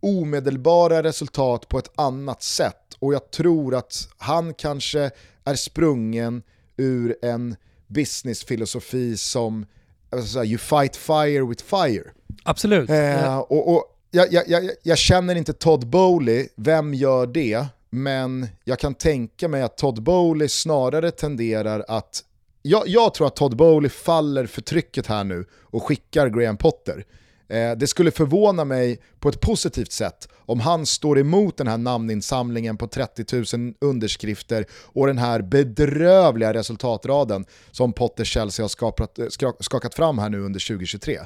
[0.00, 2.96] omedelbara resultat på ett annat sätt.
[2.98, 5.10] Och jag tror att han kanske
[5.44, 6.42] är sprungen
[6.76, 9.66] ur en businessfilosofi som
[10.10, 12.04] alltså, you fight fire with fire.
[12.44, 12.90] Absolut.
[12.90, 17.66] Eh, och, och jag, jag, jag, jag, känner inte Todd Bowley, vem gör det?
[17.90, 22.24] Men jag kan tänka mig att Todd Bowley snarare tenderar att...
[22.62, 27.04] Jag, jag tror att Todd Bowley faller för trycket här nu och skickar Graham Potter.
[27.48, 31.78] Eh, det skulle förvåna mig på ett positivt sätt om han står emot den här
[31.78, 39.18] namninsamlingen på 30 000 underskrifter och den här bedrövliga resultatraden som Potter Chelsea har skapat,
[39.18, 39.26] eh,
[39.60, 41.18] skakat fram här nu under 2023.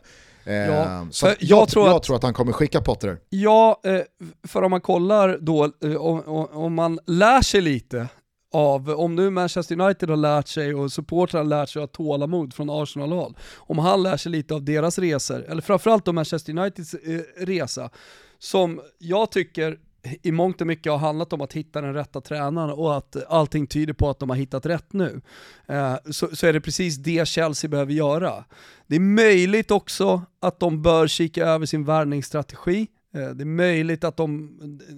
[0.46, 3.18] Eh, ja, så jag, jag, tror jag att, tror att han kommer skicka Potter.
[3.28, 4.00] Ja, eh,
[4.48, 8.08] för om man kollar då, om, om man lär sig lite
[8.52, 12.04] av, om nu Manchester United har lärt sig och supportrarna har lärt sig att ha
[12.04, 16.58] tålamod från Arsenal-håll, om han lär sig lite av deras resor, eller framförallt då Manchester
[16.58, 17.90] Uniteds eh, resa,
[18.38, 19.78] som jag tycker
[20.22, 23.66] i mångt och mycket har handlat om att hitta den rätta tränaren och att allting
[23.66, 25.20] tyder på att de har hittat rätt nu.
[25.66, 28.44] Eh, så, så, är det precis det Chelsea behöver göra.
[28.86, 32.86] Det är möjligt också att de bör kika över sin värvningsstrategi.
[33.14, 34.50] Eh, det är möjligt att de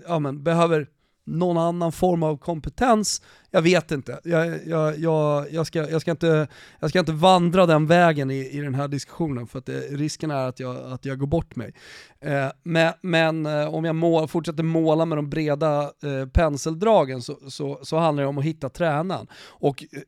[0.09, 0.87] ja, men, behöver
[1.29, 4.21] någon annan form av kompetens, jag vet inte.
[4.25, 6.49] Jag, jag, jag, jag, ska, jag, ska, inte,
[6.81, 10.31] jag ska inte vandra den vägen i, i den här diskussionen för att det, risken
[10.31, 11.75] är att jag, att jag går bort mig.
[12.21, 17.39] Eh, men, men eh, om jag mål, fortsätter måla med de breda eh, penseldragen så,
[17.49, 19.27] så, så, handlar det om att hitta tränaren.
[19.47, 20.01] Och eh,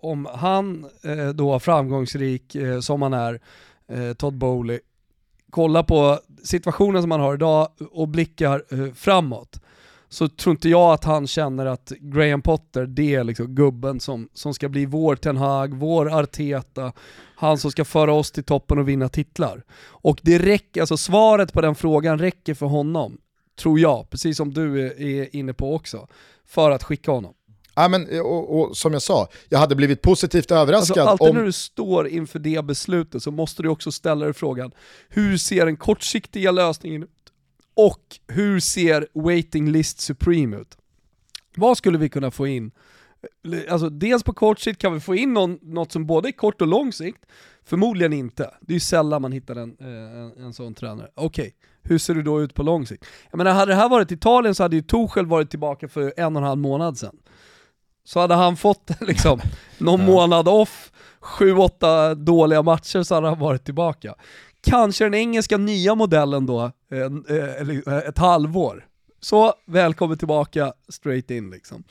[0.00, 3.40] om han eh, då framgångsrik eh, som han är,
[3.88, 4.80] eh, Todd Bowley,
[5.50, 9.60] kolla på situationen som han har idag och blickar eh, framåt
[10.14, 14.28] så tror inte jag att han känner att Graham Potter, det är liksom gubben som,
[14.34, 16.92] som ska bli vår Ten Hag, vår Arteta,
[17.36, 19.62] han som ska föra oss till toppen och vinna titlar.
[19.82, 23.18] Och det räcker, alltså svaret på den frågan räcker för honom,
[23.58, 26.08] tror jag, precis som du är, är inne på också,
[26.46, 27.34] för att skicka honom.
[27.74, 30.98] Ja, men, och, och, som jag sa, jag hade blivit positivt överraskad.
[30.98, 31.36] Alltså, alltid om...
[31.36, 34.72] när du står inför det beslutet så måste du också ställa dig frågan,
[35.08, 37.06] hur ser den kortsiktiga lösningen
[37.74, 40.78] och hur ser Waiting List Supreme ut?
[41.56, 42.70] Vad skulle vi kunna få in?
[43.70, 46.60] Alltså dels på kort sikt kan vi få in någon, något som både är kort
[46.60, 47.26] och lång sikt,
[47.64, 48.54] förmodligen inte.
[48.60, 51.08] Det är ju sällan man hittar en, eh, en, en sån tränare.
[51.14, 51.52] Okej, okay.
[51.82, 53.04] hur ser det då ut på lång sikt?
[53.30, 56.36] Jag menar, hade det här varit Italien så hade ju Torshäll varit tillbaka för en
[56.36, 57.16] och en halv månad sedan.
[58.04, 59.40] Så hade han fått liksom
[59.78, 64.14] någon månad off, sju, åtta dåliga matcher så hade han varit tillbaka
[64.64, 67.36] kanske den engelska nya modellen då, Eh,
[67.86, 68.86] eh, ett halvår.
[69.20, 71.84] Så välkommen tillbaka straight in liksom.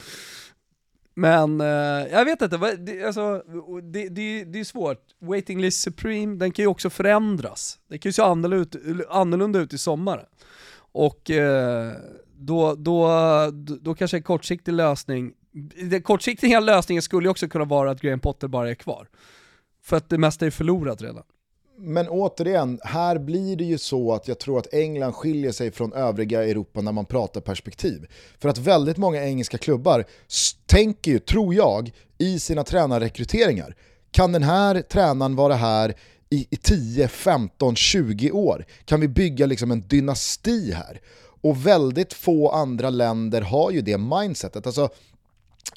[1.15, 1.67] Men eh,
[2.11, 3.43] jag vet inte, det, alltså,
[3.83, 5.01] det, det, det är svårt.
[5.19, 7.79] Waiting List Supreme, den kan ju också förändras.
[7.87, 10.27] Det kan ju se annorlunda ut, annorlunda ut i sommar.
[10.75, 11.91] Och eh,
[12.37, 13.09] då, då,
[13.81, 15.33] då kanske en kortsiktig lösning,
[15.89, 19.07] den kortsiktiga lösningen skulle ju också kunna vara att Graham Potter bara är kvar.
[19.83, 21.23] För att det mesta är förlorat redan
[21.77, 25.93] men återigen, här blir det ju så att jag tror att England skiljer sig från
[25.93, 28.07] övriga Europa när man pratar perspektiv.
[28.39, 30.05] För att väldigt många engelska klubbar
[30.65, 33.75] tänker ju, tror jag, i sina tränarrekryteringar.
[34.11, 35.95] Kan den här tränaren vara här
[36.29, 38.65] i, i 10, 15, 20 år?
[38.85, 41.01] Kan vi bygga liksom en dynasti här?
[41.41, 44.65] Och väldigt få andra länder har ju det mindsetet.
[44.65, 44.89] Alltså,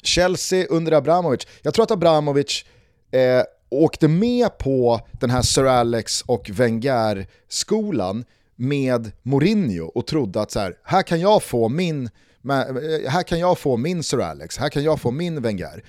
[0.03, 2.65] Chelsea under Abramovic, jag tror att Abramovic
[3.11, 8.25] eh, åkte med på den här Sir Alex och Wenger-skolan
[8.55, 13.39] med Mourinho och trodde att så här, här kan jag få min eh, här kan
[13.39, 15.83] jag få min Sir Alex, här kan jag få min Wenger.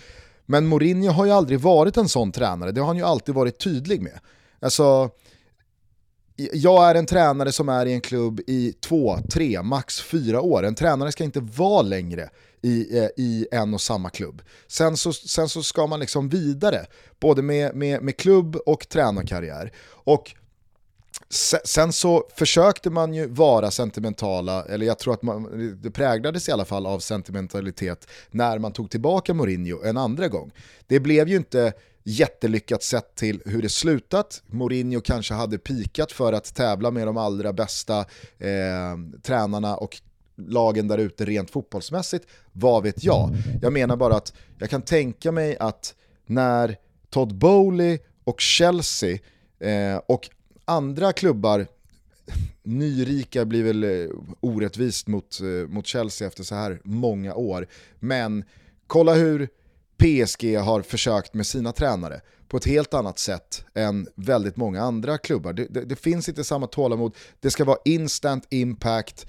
[0.46, 3.58] Men Mourinho har ju aldrig varit en sån tränare, det har han ju alltid varit
[3.58, 4.20] tydlig med.
[4.60, 5.10] Alltså,
[6.38, 10.62] jag är en tränare som är i en klubb i två, tre, max fyra år.
[10.62, 12.30] En tränare ska inte vara längre
[12.62, 14.42] i, eh, i en och samma klubb.
[14.66, 16.86] Sen så, sen så ska man liksom vidare,
[17.20, 19.72] både med, med, med klubb och tränarkarriär.
[19.88, 20.34] Och
[21.64, 26.52] Sen så försökte man ju vara sentimentala, eller jag tror att man, det präglades i
[26.52, 30.52] alla fall av sentimentalitet när man tog tillbaka Mourinho en andra gång.
[30.86, 31.72] Det blev ju inte
[32.08, 34.42] jättelyckat sett till hur det slutat.
[34.46, 37.98] Mourinho kanske hade pikat för att tävla med de allra bästa
[38.38, 40.00] eh, tränarna och
[40.36, 43.30] lagen där ute rent fotbollsmässigt, vad vet jag?
[43.62, 45.94] Jag menar bara att jag kan tänka mig att
[46.26, 46.76] när
[47.10, 49.18] Todd Bowley och Chelsea
[49.60, 50.28] eh, och
[50.64, 51.66] andra klubbar,
[52.62, 54.08] nyrika blir väl eh,
[54.40, 57.66] orättvist mot, eh, mot Chelsea efter så här många år,
[57.98, 58.44] men
[58.86, 59.48] kolla hur
[59.98, 65.18] PSG har försökt med sina tränare på ett helt annat sätt än väldigt många andra
[65.18, 65.52] klubbar.
[65.52, 69.26] Det, det, det finns inte samma tålamod, det ska vara instant impact,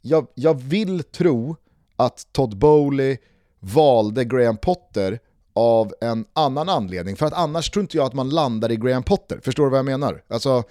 [0.00, 1.56] jag, jag vill tro
[1.96, 3.16] att Todd Bowley
[3.60, 5.18] valde Graham Potter
[5.52, 7.16] av en annan anledning.
[7.16, 9.40] För att annars tror inte jag att man landar i Graham Potter.
[9.44, 10.22] Förstår du vad jag menar?
[10.28, 10.62] Alltså,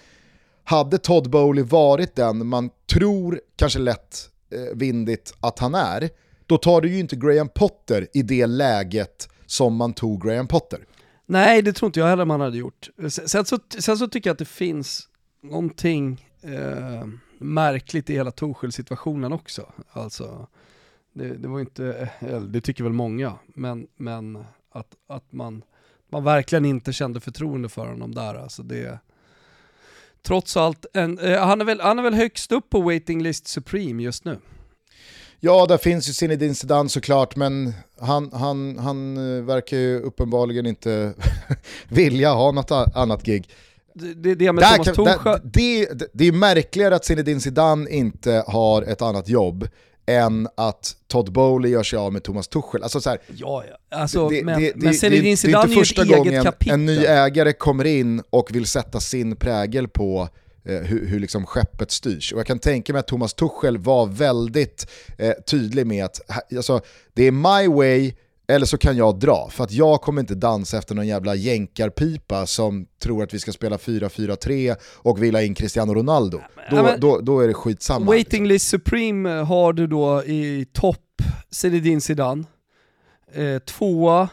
[0.63, 6.10] hade Todd Bowley varit den man tror, kanske lätt eh, vindigt, att han är,
[6.50, 10.85] då tar du ju inte Graham Potter i det läget som man tog Graham Potter.
[11.25, 12.89] Nej, det tror inte jag heller man hade gjort.
[13.10, 15.08] Sen så, sen så tycker jag att det finns
[15.43, 19.71] någonting eh, märkligt i hela Torshäll-situationen också.
[19.91, 20.47] Alltså,
[21.13, 25.63] det, det var inte, eh, det tycker väl många, men, men att, att man,
[26.12, 28.35] man verkligen inte kände förtroende för honom där.
[28.35, 29.00] Alltså det,
[30.21, 33.47] trots allt, en, eh, han, är väl, han är väl högst upp på waiting list
[33.47, 34.37] Supreme just nu.
[35.40, 40.65] Ja, där finns ju Zinedine Zidane såklart, men han, han, han eh, verkar ju uppenbarligen
[40.65, 41.13] inte
[41.90, 43.50] vilja ha något annat gig.
[43.94, 48.44] Det, det, det, med Thomas kan, där, det, det är märkligare att Zinedine Zidane inte
[48.48, 49.67] har ett annat jobb
[50.06, 52.83] än att Todd Bowley gör sig av med Thomas Tuchel.
[52.83, 53.98] Alltså så här, ja, ja.
[53.98, 56.73] Alltså, det, men, det, men Zinedine Zidane är ju ett eget kapitel.
[56.73, 60.29] en ny ägare kommer in och vill sätta sin prägel på
[60.72, 62.34] hur, hur liksom skeppet styrs.
[62.34, 66.22] Och jag kan tänka mig att Thomas Tuchel var väldigt eh, tydlig med att
[66.56, 66.82] alltså,
[67.13, 68.13] det är my way,
[68.48, 72.46] eller så kan jag dra, för att jag kommer inte dansa efter någon jävla jänkarpipa
[72.46, 76.38] som tror att vi ska spela 4-4-3 och vill ha in Cristiano Ronaldo.
[76.70, 78.06] Då, ja, men, då, då är det skitsamma.
[78.06, 82.44] Waiting list supreme har du då i topp Zinedine Zidane,
[83.34, 84.30] eh, tvåa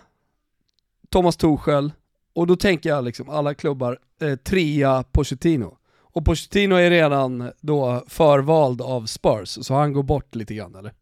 [1.10, 1.92] Thomas Tuchel,
[2.34, 5.76] och då tänker jag liksom alla klubbar, eh, trea Pochettino.
[6.16, 10.92] Och Pochettino är redan då förvald av Spurs, så han går bort lite grann eller?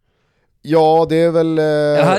[0.62, 1.58] Ja, det är väl...
[1.58, 1.64] Eh,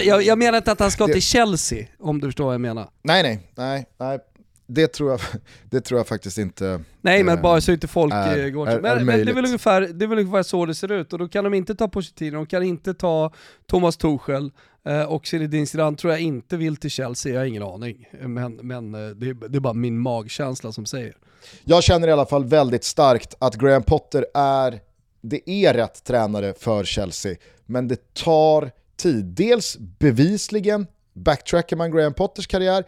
[0.07, 1.13] jag, jag, menar inte att han ska det...
[1.13, 2.89] till Chelsea, om du förstår vad jag menar.
[3.01, 4.19] Nej, nej, nej, nej.
[4.67, 5.19] Det tror, jag,
[5.69, 8.67] det tror jag faktiskt inte Nej men äh, bara så inte folk är, eh, går
[8.67, 10.91] är, men, är men det, är väl ungefär, det är väl ungefär så det ser
[10.91, 13.31] ut, och då kan de inte ta Pochettino, de kan inte ta
[13.67, 14.51] Thomas Tuchel,
[14.87, 18.09] eh, och Zinedine Zidane tror jag inte vill till Chelsea, jag har ingen aning.
[18.21, 21.15] Men, men det, det är bara min magkänsla som säger.
[21.63, 24.79] Jag känner i alla fall väldigt starkt att Graham Potter är,
[25.21, 27.35] det är rätt tränare för Chelsea
[27.65, 29.25] men det tar tid.
[29.25, 32.85] Dels bevisligen, backtrackar man Graham Potters karriär,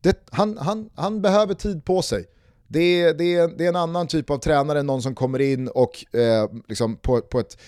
[0.00, 2.26] det, han, han, han behöver tid på sig.
[2.68, 5.40] Det är, det, är, det är en annan typ av tränare än någon som kommer
[5.40, 7.58] in och eh, liksom på, på ett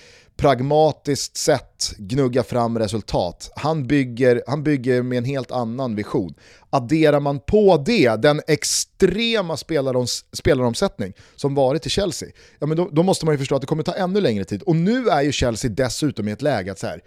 [0.43, 3.51] pragmatiskt sätt gnugga fram resultat.
[3.57, 6.35] Han bygger, han bygger med en helt annan vision.
[6.71, 12.29] Adderar man på det den extrema spelaroms, spelaromsättning som varit i Chelsea,
[12.59, 14.63] ja, men då, då, måste man ju förstå att det kommer ta ännu längre tid.
[14.63, 17.01] Och nu är ju Chelsea dessutom i ett läge att så här,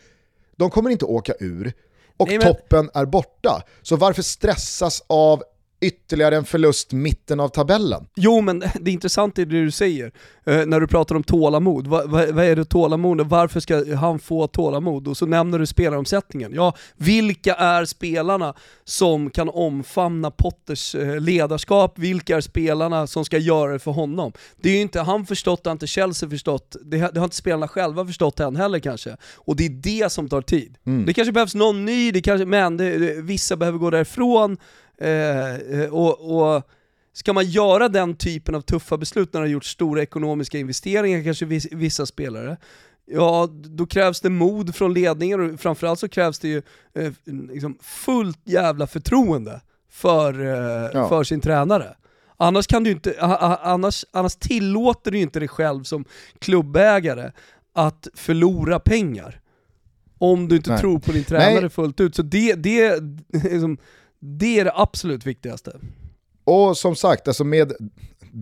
[0.56, 1.74] de kommer inte åka ur,
[2.18, 2.48] och Nej, men...
[2.48, 3.64] toppen är borta.
[3.82, 5.44] Så varför stressas av
[5.82, 8.08] ytterligare en förlust mitten av tabellen.
[8.16, 10.12] Jo men det intressanta är det du säger,
[10.46, 11.88] eh, när du pratar om tålamod.
[11.88, 15.08] Va, va, vad är det tålamod Varför ska han få tålamod?
[15.08, 16.54] Och så nämner du spelaromsättningen.
[16.54, 18.54] Ja, vilka är spelarna
[18.84, 22.00] som kan omfamna Potters eh, ledarskap?
[22.00, 24.32] Vilka är spelarna som ska göra det för honom?
[24.62, 27.26] Det är ju inte han förstått, det har inte Chelsea förstått, det har, det har
[27.26, 29.18] inte spelarna själva förstått än heller kanske.
[29.36, 30.78] Och det är det som tar tid.
[30.86, 31.06] Mm.
[31.06, 34.58] Det kanske behövs någon ny, det kanske, men det, det, vissa behöver gå därifrån,
[34.98, 36.64] Eh, eh, och, och
[37.16, 41.24] Ska man göra den typen av tuffa beslut när man har gjort stora ekonomiska investeringar,
[41.24, 42.58] kanske vissa spelare,
[43.06, 46.62] ja då krävs det mod från ledningen och framförallt så krävs det ju
[46.94, 51.10] eh, liksom fullt jävla förtroende för, eh, ja.
[51.10, 51.96] för sin tränare.
[52.38, 53.16] Annars, kan du inte,
[53.62, 56.06] annars, annars tillåter du inte dig själv som
[56.40, 57.32] klubbägare
[57.74, 59.42] att förlora pengar.
[60.18, 60.80] Om du inte Nej.
[60.80, 61.70] tror på din tränare Nej.
[61.70, 62.16] fullt ut.
[62.16, 63.78] Så det, det, liksom,
[64.26, 65.80] det är det absolut viktigaste.
[66.44, 67.74] Och som sagt, alltså med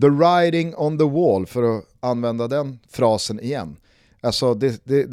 [0.02, 3.78] the writing on the wall, för att använda den frasen igen.
[4.22, 5.06] Alltså det, det,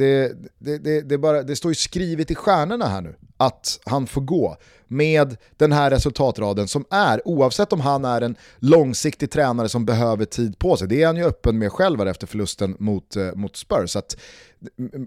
[0.58, 4.56] det, det, bara, det står ju skrivet i stjärnorna här nu att han får gå
[4.86, 10.24] med den här resultatraden som är, oavsett om han är en långsiktig tränare som behöver
[10.24, 13.56] tid på sig, det är han ju öppen med själv efter förlusten mot, eh, mot
[13.56, 13.90] Spurs.
[13.90, 14.16] Så att,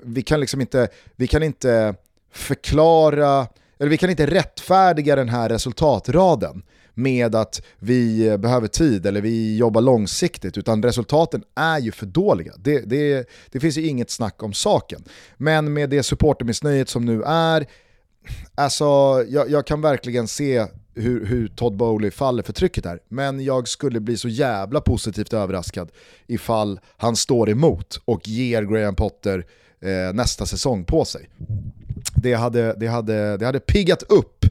[0.04, 1.96] vi kan liksom inte, vi kan inte
[2.32, 3.48] förklara
[3.80, 6.64] eller vi kan inte rättfärdiga den här resultatraden
[6.94, 12.06] med att vi eh, behöver tid eller vi jobbar långsiktigt, utan resultaten är ju för
[12.06, 12.54] dåliga.
[12.58, 15.04] Det, det, det finns ju inget snack om saken.
[15.38, 17.68] Men med det supportermissnöjet som nu är,
[18.56, 18.86] alltså
[19.30, 20.66] jag, jag kan verkligen se
[20.96, 23.00] hur, hur, Todd Bowley faller för trycket här.
[23.10, 25.92] Men jag skulle bli så jävla positivt överraskad
[26.28, 29.46] ifall han står emot och ger Graham Potter
[29.82, 31.30] eh, nästa säsong på sig
[32.24, 34.46] det hade, det hade, det hade piggat upp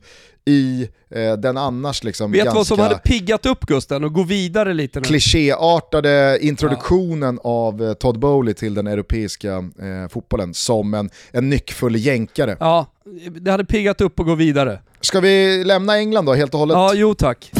[0.45, 4.23] i eh, den annars liksom Vet du vad som hade piggat upp Gusten och gå
[4.23, 5.05] vidare lite nu?
[5.05, 7.51] Klichéartade introduktionen ja.
[7.51, 12.57] av eh, Todd Bowley till den europeiska eh, fotbollen som en, en nyckfull jänkare.
[12.61, 12.87] Ja,
[13.41, 14.81] det hade piggat upp och gå vidare.
[15.01, 16.75] Ska vi lämna England då helt och hållet?
[16.75, 17.53] Ja, jo tack.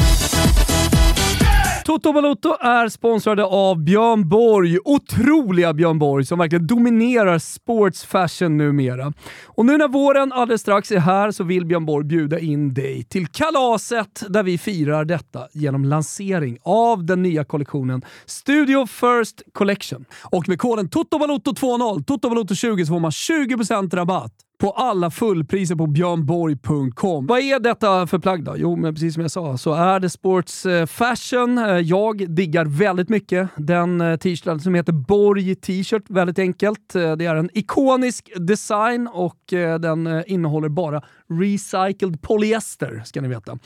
[1.85, 4.77] Toto Balotto är sponsrade av Björn Borg.
[4.85, 9.13] Otroliga Björn Borg som verkligen dominerar sports fashion numera.
[9.45, 13.03] Och nu när våren alldeles strax är här så vill Björn Borg bjuda in dig
[13.03, 20.05] till kalaset där vi firar detta genom lansering av den nya kollektionen Studio First Collection.
[20.23, 27.27] Och med koden TOTOBALOTTO20, TOTOBALOTTO20 så får man 20% rabatt på alla fullpriser på björnborg.com.
[27.27, 28.55] Vad är detta för plagg då?
[28.57, 31.57] Jo, men precis som jag sa så är det sports eh, fashion.
[31.57, 36.03] Eh, jag diggar väldigt mycket den eh, t-shirten som heter Borg t-shirt.
[36.09, 36.93] Väldigt enkelt.
[36.93, 39.39] Det är en ikonisk design och
[39.79, 41.01] den innehåller bara
[41.39, 43.57] recycled polyester, ska ni veta.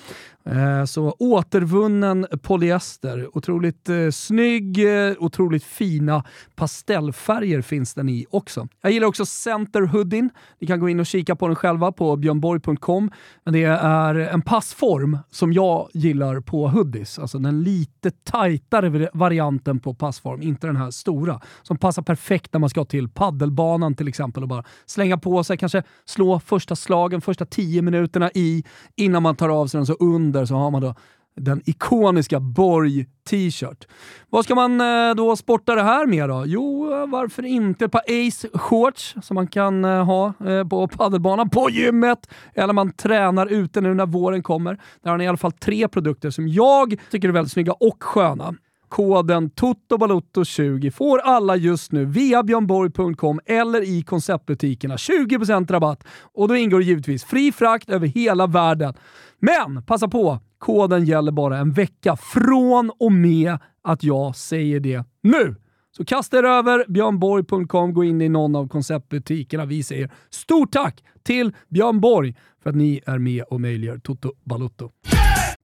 [0.87, 3.37] Så återvunnen polyester.
[3.37, 4.79] Otroligt snygg,
[5.19, 6.23] otroligt fina
[6.55, 8.67] pastellfärger finns den i också.
[8.81, 10.29] Jag gillar också center Hoodin.
[10.59, 13.11] Ni kan gå Gå in och kika på den själva på björnborg.com.
[13.45, 17.19] Det är en passform som jag gillar på hoodies.
[17.19, 21.41] Alltså den lite tajtare varianten på passform, inte den här stora.
[21.63, 25.57] Som passar perfekt när man ska till paddelbanan till exempel och bara slänga på sig,
[25.57, 28.63] kanske slå första slagen, första tio minuterna i
[28.95, 29.85] innan man tar av sig den.
[29.85, 30.95] Så under så har man då
[31.37, 33.87] den ikoniska Borg t-shirt.
[34.29, 36.43] Vad ska man eh, då sporta det här med då?
[36.45, 40.33] Jo, eh, varför inte ett par Ace shorts som man kan eh, ha
[40.69, 44.79] på paddelbanan, på gymmet, eller man tränar ute nu när våren kommer.
[45.03, 48.03] Där har ni i alla fall tre produkter som jag tycker är väldigt snygga och
[48.03, 48.55] sköna.
[48.89, 56.55] Koden TOTOBALOTTO20 får alla just nu via björnborg.com eller i konceptbutikerna 20% rabatt och då
[56.55, 58.93] ingår givetvis fri frakt över hela världen.
[59.41, 60.39] Men passa på!
[60.57, 65.55] Koden gäller bara en vecka från och med att jag säger det nu.
[65.97, 69.65] Så kasta er över björnborg.com, gå in i någon av konceptbutikerna.
[69.65, 74.31] Vi säger stort tack till Björn Borg för att ni är med och möjliggör Toto
[74.43, 74.91] Balutto.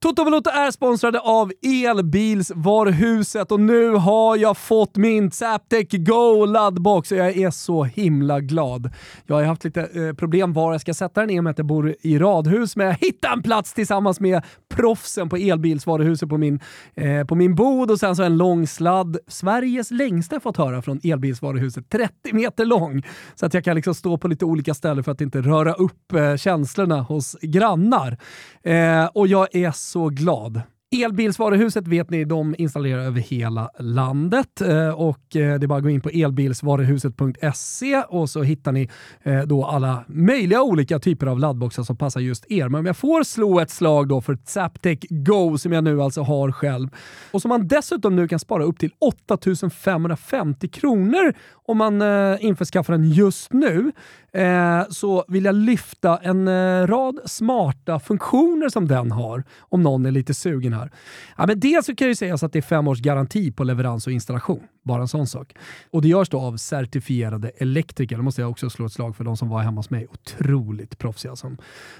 [0.04, 7.12] Toto Valuta är sponsrade av Elbilsvaruhuset och nu har jag fått min Zaptec Go laddbox
[7.12, 8.92] och jag är så himla glad.
[9.26, 11.58] Jag har haft lite eh, problem var jag ska sätta den i och med att
[11.58, 14.42] jag bor i radhus, men jag hittade en plats tillsammans med
[14.74, 16.60] proffsen på Elbilsvaruhuset på min,
[16.96, 19.18] eh, på min bod och sen så en lång sladd.
[19.28, 23.04] Sveriges längsta fått höra från Elbilsvaruhuset, 30 meter lång.
[23.36, 26.14] Så att jag kan liksom stå på lite olika ställen för att inte röra upp
[26.14, 28.18] eh, känslorna hos grannar.
[28.66, 30.62] Eh, och jag är så glad.
[31.02, 35.84] Elbilsvaruhuset vet ni, de installerar över hela landet eh, och eh, det är bara att
[35.84, 38.90] gå in på elbilsvaruhuset.se och så hittar ni
[39.24, 42.70] eh, då alla möjliga olika typer av laddboxar som passar just er.
[42.70, 46.22] Men om jag får slå ett slag då för Zaptec Go som jag nu alltså
[46.22, 46.90] har själv
[47.32, 51.34] och som man dessutom nu kan spara upp till 8550 kronor
[51.66, 53.92] om man eh, införskaffar den just nu
[54.34, 60.06] Eh, så vill jag lyfta en eh, rad smarta funktioner som den har om någon
[60.06, 60.92] är lite sugen här.
[61.38, 64.08] Ja, men dels så kan ju sägas att det är fem års garanti på leverans
[64.08, 64.64] och installation.
[64.84, 65.56] Bara en sån sak.
[65.92, 68.18] Och det görs då av certifierade elektriker.
[68.18, 70.08] Det måste jag också slå ett slag för de som var hemma hos mig.
[70.12, 71.58] Otroligt proffsiga som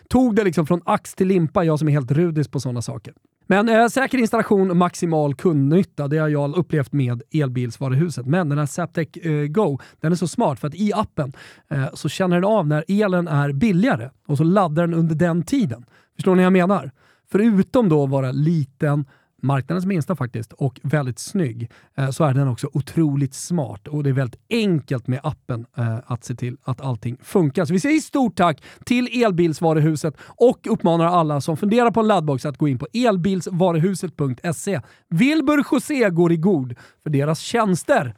[0.08, 1.64] tog det liksom från ax till limpa.
[1.64, 3.14] Jag som är helt rudis på sådana saker.
[3.48, 8.26] Men eh, säker installation maximal kundnytta, det har jag upplevt med elbilsvaruhuset.
[8.26, 11.34] Men den här Zaptec eh, Go, den är så smart för att i appen
[11.70, 15.44] eh, så känner den av när elen är billigare och så laddar den under den
[15.44, 15.86] tiden.
[16.16, 16.92] Förstår ni vad jag menar?
[17.32, 19.06] Förutom då att vara liten,
[19.44, 24.10] marknadens minsta faktiskt, och väldigt snygg, eh, så är den också otroligt smart och det
[24.10, 27.66] är väldigt enkelt med appen eh, att se till att allting funkar.
[27.66, 32.46] Så vi säger stort tack till Elbilsvaruhuset och uppmanar alla som funderar på en laddbox
[32.46, 34.82] att gå in på elbilsvaruhuset.se.
[35.10, 38.16] Wilbur José går i god för deras tjänster.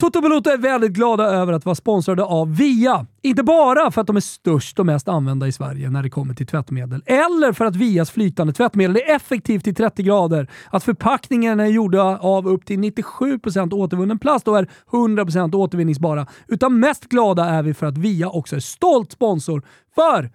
[0.00, 3.06] Toto Balotto är väldigt glada över att vara sponsrade av Via.
[3.22, 6.34] Inte bara för att de är störst och mest använda i Sverige när det kommer
[6.34, 11.62] till tvättmedel, eller för att Vias flytande tvättmedel är effektivt i 30 grader, att förpackningarna
[11.62, 16.26] är gjorda av upp till 97% återvunnen plast och är 100% återvinningsbara.
[16.48, 19.62] Utan mest glada är vi för att Via också är stolt sponsor
[19.94, 20.30] för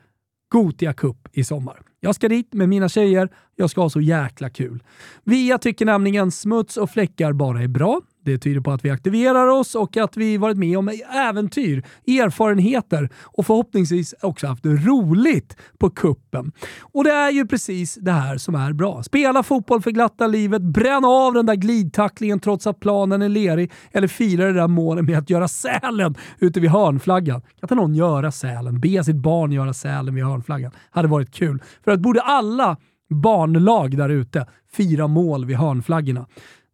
[0.52, 1.82] Gotia Cup i sommar.
[2.00, 4.84] Jag ska dit med mina tjejer, jag ska ha så jäkla kul.
[5.24, 8.02] Via tycker nämligen smuts och fläckar bara är bra.
[8.26, 13.10] Det tyder på att vi aktiverar oss och att vi varit med om äventyr, erfarenheter
[13.24, 16.52] och förhoppningsvis också haft roligt på kuppen.
[16.82, 19.04] Och det är ju precis det här som är bra.
[19.04, 23.72] Spela fotboll för glatta livet, bränna av den där glidtacklingen trots att planen är lerig
[23.92, 27.42] eller fira det där målet med att göra sälen ute vid hörnflaggan.
[27.42, 28.80] Kan inte någon göra sälen?
[28.80, 30.72] Be sitt barn göra sälen vid hörnflaggan.
[30.92, 31.64] Hade varit kul.
[31.84, 32.78] För att borde alla
[33.10, 36.28] barnlag där ute fira mål vid hörnflaggorna.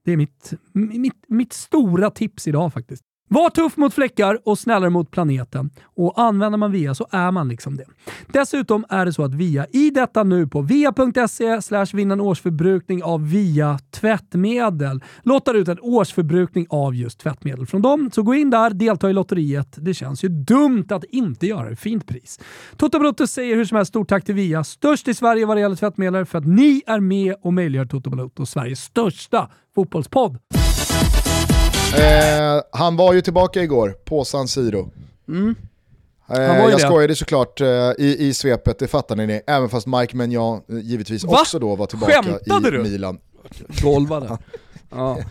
[0.10, 3.04] Det är mitt, mitt, mitt stora tips idag faktiskt.
[3.32, 5.70] Var tuff mot fläckar och snällare mot planeten.
[5.84, 7.86] Och använder man VIA så är man liksom det.
[8.28, 13.04] Dessutom är det så att VIA i detta nu på via.se slash vinna en årsförbrukning
[13.04, 18.10] av VIA tvättmedel lottar ut en årsförbrukning av just tvättmedel från dem.
[18.14, 19.76] Så gå in där, delta i lotteriet.
[19.78, 21.76] Det känns ju dumt att inte göra det.
[21.76, 22.40] Fint pris.
[22.78, 25.62] Toto Balotto säger hur som helst stort tack till VIA, störst i Sverige vad det
[25.62, 30.38] gäller tvättmedel, för att ni är med och möjliggör Toto Balotto, Sveriges största fotbollspodd.
[31.98, 34.92] Eh, han var ju tillbaka igår på San Siro.
[35.28, 35.56] Mm.
[36.30, 36.80] Eh, jag det.
[36.80, 37.68] skojade såklart eh,
[37.98, 41.38] i, i svepet, det fattar ni, även fast Mike Maignan eh, givetvis Va?
[41.42, 42.84] också då var tillbaka Skämtade i du?
[42.84, 43.20] Milan.
[43.84, 44.38] Golvade.
[44.90, 45.18] Ja.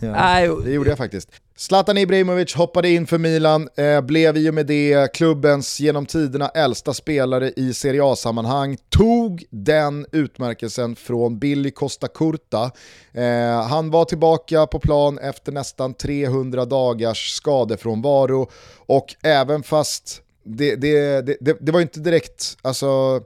[0.00, 1.30] Ja, det gjorde jag faktiskt.
[1.56, 6.48] Zlatan Ibrahimovic hoppade in för Milan, eh, blev i och med det klubbens genom tiderna
[6.48, 12.70] äldsta spelare i Serie A-sammanhang, tog den utmärkelsen från Billy Costa Curta.
[13.12, 18.50] Eh, han var tillbaka på plan efter nästan 300 dagars skadefrånvaro
[18.86, 23.20] och även fast det, det, det, det, det var inte direkt, alltså,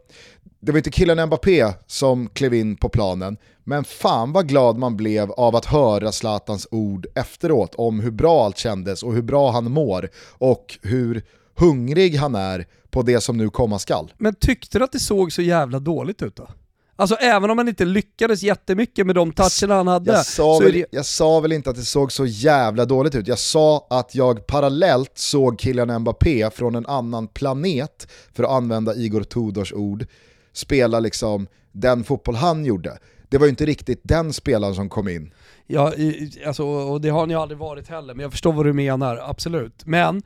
[0.61, 4.97] det var inte killen Mbappé som klev in på planen, men fan vad glad man
[4.97, 9.51] blev av att höra Zlatans ord efteråt om hur bra allt kändes och hur bra
[9.51, 11.23] han mår och hur
[11.55, 14.13] hungrig han är på det som nu komma skall.
[14.19, 16.49] Men tyckte du att det såg så jävla dåligt ut då?
[16.97, 20.73] Alltså även om han inte lyckades jättemycket med de toucherna han hade, Jag sa, väl,
[20.73, 20.87] det...
[20.91, 24.47] jag sa väl inte att det såg så jävla dåligt ut, jag sa att jag
[24.47, 30.07] parallellt såg killen Mbappé från en annan planet, för att använda Igor Tudors ord,
[30.59, 32.99] spela liksom den fotboll han gjorde.
[33.29, 35.33] Det var ju inte riktigt den spelaren som kom in.
[35.67, 38.67] Ja, i- alltså, och det har han ju aldrig varit heller, men jag förstår vad
[38.67, 39.83] du menar, absolut.
[39.87, 40.23] Men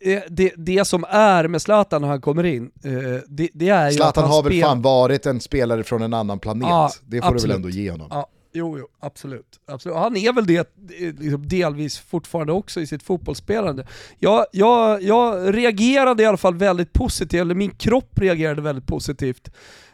[0.00, 2.90] det, det, det som är med Zlatan när han kommer in, eh,
[3.28, 6.14] det, det är ju att Zlatan han har väl fan varit en spelare från en
[6.14, 7.44] annan planet, Ja, det får du absolut.
[7.54, 8.08] väl ändå ge honom.
[8.10, 9.60] Ja, jo, jo, absolut.
[9.66, 9.96] absolut.
[9.96, 10.76] Han är väl det
[11.18, 13.86] liksom, delvis fortfarande också i sitt fotbollsspelande.
[14.18, 19.50] Jag, jag, jag reagerade i alla fall väldigt positivt, eller min kropp reagerade väldigt positivt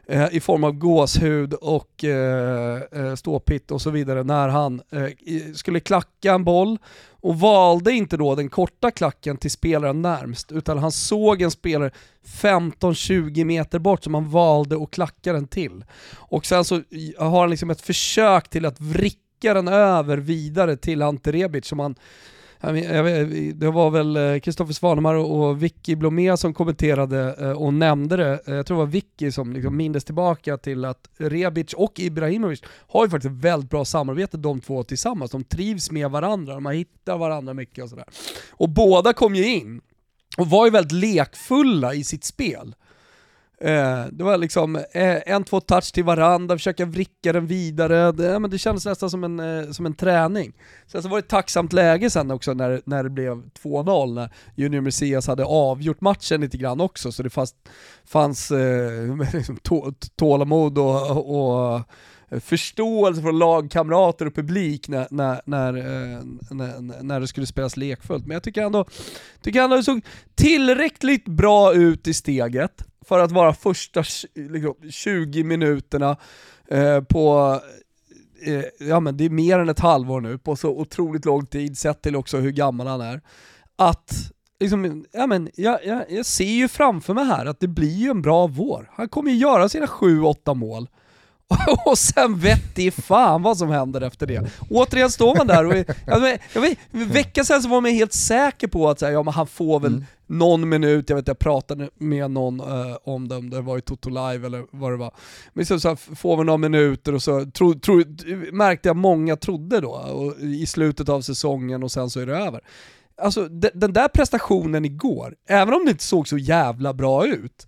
[0.09, 5.53] eh, i form av gåshud och eh, eh, ståpitt och så vidare när han eh,
[5.55, 6.79] skulle klacka en boll
[7.21, 11.91] och valde inte då den korta klacken till spelaren närmst utan han såg en spelare
[12.27, 15.85] 15-20 meter bort som han valde att klacka den till.
[16.15, 16.83] Och sen så
[17.19, 21.79] har han liksom ett försök till att vricka den över vidare till Ante Rebic som
[21.79, 21.95] han
[23.55, 28.41] det var väl eh, Kristoffer Svanemar och Vicky Blomé som kommenterade eh, och nämnde det.
[28.47, 32.63] Eh, jag tror det var Vicky som liksom mindes tillbaka till att Rebic och Ibrahimovic
[32.89, 35.31] har ju faktiskt ett väldigt bra samarbete de två tillsammans.
[35.31, 38.07] De trivs med varandra, de har hittat varandra mycket och sådär.
[38.51, 39.81] Och båda kom ju in
[40.37, 42.75] och var ju väldigt lekfulla i sitt spel.
[43.61, 48.13] Eh, det var liksom eh, en, två touch till varandra, försöka vricka den vidare.
[48.13, 50.53] Det, ja, men det kändes nästan som en, eh, som en träning.
[50.87, 54.31] Sen så var det ett tacksamt läge sen också när, när det blev 2-0, när
[54.57, 57.55] Junior Messias hade avgjort matchen lite grann också, så det fanns,
[58.05, 58.53] fanns
[59.33, 59.59] liksom
[60.17, 61.83] tålamod och, och
[62.41, 65.73] förståelse från lagkamrater och publik när, när, när,
[66.55, 68.27] när, när det skulle spelas lekfullt.
[68.27, 68.85] Men jag tycker ändå,
[69.41, 70.01] tycker ändå det såg
[70.35, 74.05] tillräckligt bra ut i steget för att vara första
[74.35, 76.17] liksom, 20 minuterna
[76.69, 77.61] eh, på
[78.47, 81.79] eh, ja men det är mer än ett halvår nu, på så otroligt lång tid,
[81.79, 83.21] sett till också hur gammal han är.
[83.77, 84.13] Att,
[84.61, 88.11] liksom, ja men jag, jag, jag ser ju framför mig här att det blir ju
[88.11, 88.91] en bra vår.
[88.93, 90.89] Han kommer ju göra sina 7-8 mål.
[91.85, 94.51] Och sen vet i fan vad som händer efter det.
[94.71, 95.77] Återigen står man där och,
[96.07, 99.07] jag vet, jag vet, en vecka sedan så var man helt säker på att så
[99.07, 102.61] här, ja, men han får väl mm någon minut, jag vet jag pratade med någon
[102.61, 105.15] eh, om det, om det var i Toto Live eller vad det var.
[105.53, 108.03] Men så, så här, får vi några minuter och så tro, tro,
[108.53, 112.37] märkte jag många trodde då, och, i slutet av säsongen och sen så är det
[112.37, 112.61] över.
[113.23, 117.67] Alltså de, den där prestationen igår, även om det inte såg så jävla bra ut,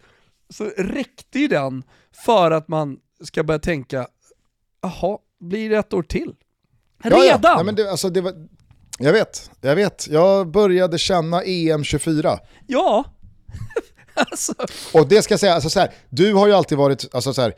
[0.51, 1.83] så räckte ju den
[2.25, 4.07] för att man ska börja tänka,
[4.83, 6.35] jaha, blir det ett år till?
[7.03, 7.41] Ja, Redan?
[7.43, 7.55] Ja.
[7.57, 8.33] Nej, men det, alltså, det var,
[8.99, 10.09] jag vet, jag vet.
[10.09, 12.39] Jag började känna EM24.
[12.67, 13.05] Ja.
[14.15, 14.53] alltså,
[14.93, 17.43] Och det ska jag säga, alltså, så här, du har ju alltid varit, alltså, så
[17.43, 17.55] här,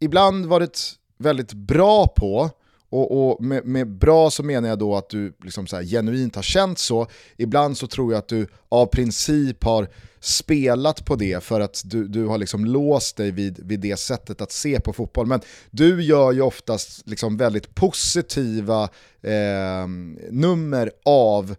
[0.00, 2.50] ibland varit väldigt bra på,
[2.94, 6.36] och, och med, med bra så menar jag då att du liksom så här, genuint
[6.36, 9.88] har känt så, ibland så tror jag att du av princip har
[10.20, 14.40] spelat på det för att du, du har liksom låst dig vid, vid det sättet
[14.40, 15.26] att se på fotboll.
[15.26, 15.40] Men
[15.70, 18.82] du gör ju oftast liksom väldigt positiva
[19.22, 19.88] eh,
[20.30, 21.56] nummer av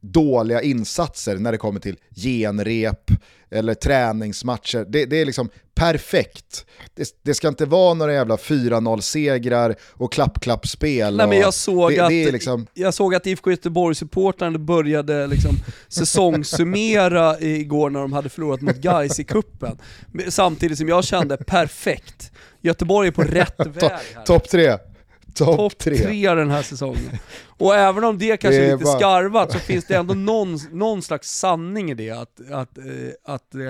[0.00, 3.10] dåliga insatser när det kommer till genrep
[3.54, 4.86] eller träningsmatcher.
[4.88, 6.66] Det, det är liksom perfekt.
[6.94, 11.16] Det, det, ska inte vara några jävla 4-0-segrar och klapp-klapp-spel.
[11.16, 12.66] Nej, men jag, såg det, att, det liksom...
[12.74, 15.56] jag såg att IFK Göteborg-supportrarna började liksom
[15.88, 19.78] säsongssummera igår när de hade förlorat mot Gais i kuppen.
[20.28, 22.32] Samtidigt som jag kände, perfekt.
[22.60, 24.24] Göteborg är på rätt väg här.
[24.24, 24.78] Topp tre.
[25.34, 25.96] Topp Top tre.
[25.98, 27.10] tre den här säsongen.
[27.46, 30.58] Och även om det kanske Det är lite bara- skarvat så finns det ändå någon,
[30.72, 32.10] någon slags sanning i det.
[32.10, 32.84] Att, att, eh,
[33.34, 33.60] att, eh,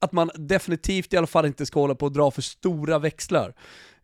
[0.00, 3.54] att man definitivt i alla fall inte ska hålla på och dra för stora växlar.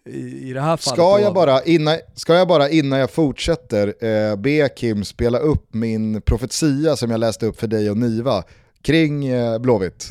[0.08, 0.82] I, i det här fallet.
[0.98, 5.74] Ska jag, bara, innan, ska jag bara innan jag fortsätter eh, be Kim spela upp
[5.74, 8.44] min profetia som jag läste upp för dig och Niva
[8.82, 10.06] kring eh, Blåvitt?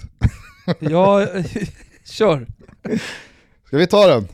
[0.79, 1.27] Ja,
[2.05, 2.47] kör.
[3.67, 4.27] Ska vi ta den?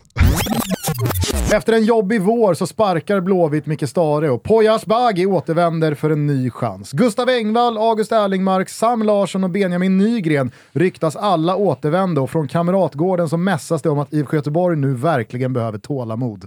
[1.53, 6.27] Efter en jobbig vår så sparkar Blåvitt Micke Stare och Poya Asbaghi återvänder för en
[6.27, 6.91] ny chans.
[6.91, 13.29] Gustav Engvall, August Erlingmark, Sam Larsson och Benjamin Nygren ryktas alla återvända och från Kamratgården
[13.29, 16.45] så mässas det om att IFK Göteborg nu verkligen behöver tålamod.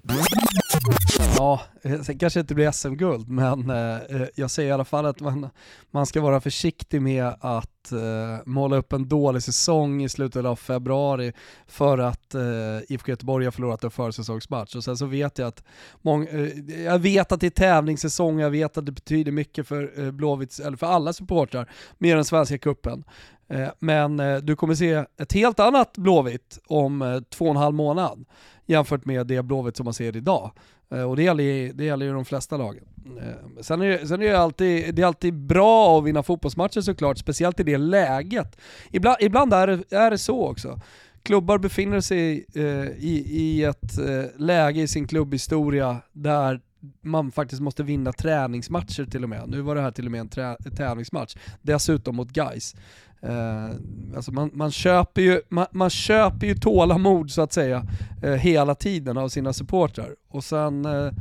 [1.37, 5.07] Ja, eh, sen kanske inte blir SM-guld, men eh, eh, jag säger i alla fall
[5.07, 5.49] att man,
[5.91, 10.57] man ska vara försiktig med att eh, måla upp en dålig säsong i slutet av
[10.57, 11.33] februari
[11.67, 12.43] för att eh,
[12.89, 14.77] IFK Göteborg har förlorat en försäsongsmatch.
[14.77, 15.65] Och sen så vet jag att,
[16.03, 20.01] mång, eh, jag vet att det är tävlingssäsong, jag vet att det betyder mycket för
[20.01, 23.05] eh, Blåvitts, eller för alla supportrar, med den svenska kuppen.
[23.51, 27.57] Eh, men eh, du kommer se ett helt annat Blåvitt om eh, två och en
[27.57, 28.25] halv månad
[28.67, 30.51] jämfört med det Blåvitt som man ser idag.
[30.91, 32.85] Eh, och det gäller, ju- det gäller ju de flesta lagen.
[33.23, 36.81] Eh, sen är, det, sen är det, alltid, det är alltid bra att vinna fotbollsmatcher
[36.81, 38.57] såklart, speciellt i det läget.
[38.91, 40.81] Ibland, ibland är, det, är det så också.
[41.23, 42.65] Klubbar befinner sig eh,
[42.99, 43.99] i, i ett
[44.37, 46.61] läge i sin klubbhistoria där
[47.03, 49.49] man faktiskt måste vinna träningsmatcher till och med.
[49.49, 51.37] Nu var det här till och med en trä, tävlingsmatch.
[51.63, 52.77] Dessutom mot Gais.
[53.23, 53.71] Eh,
[54.17, 57.87] alltså man, man, köper ju, man, man köper ju tålamod så att säga
[58.23, 60.17] eh, hela tiden av sina supportrar.
[60.29, 61.13] Och sen, eh,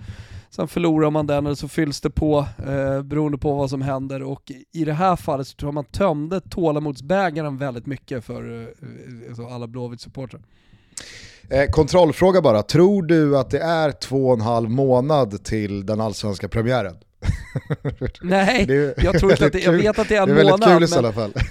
[0.49, 4.23] sen förlorar man den och så fylls det på eh, beroende på vad som händer.
[4.23, 8.67] Och i det här fallet så tror jag man tömde tålamodsbägaren väldigt mycket för eh,
[8.67, 10.41] eh alltså alla Blåvitt-supportrar.
[11.49, 16.01] Eh, kontrollfråga bara, tror du att det är två och en halv månad till den
[16.01, 16.95] allsvenska premiären?
[18.21, 20.35] Nej, är jag tror inte att det, jag vet att det är en Det är
[20.35, 20.79] väldigt månad.
[20.79, 21.33] kul i men- alla fall.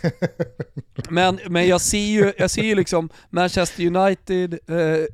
[1.10, 4.58] Men, men jag ser ju, jag ser ju liksom Manchester United,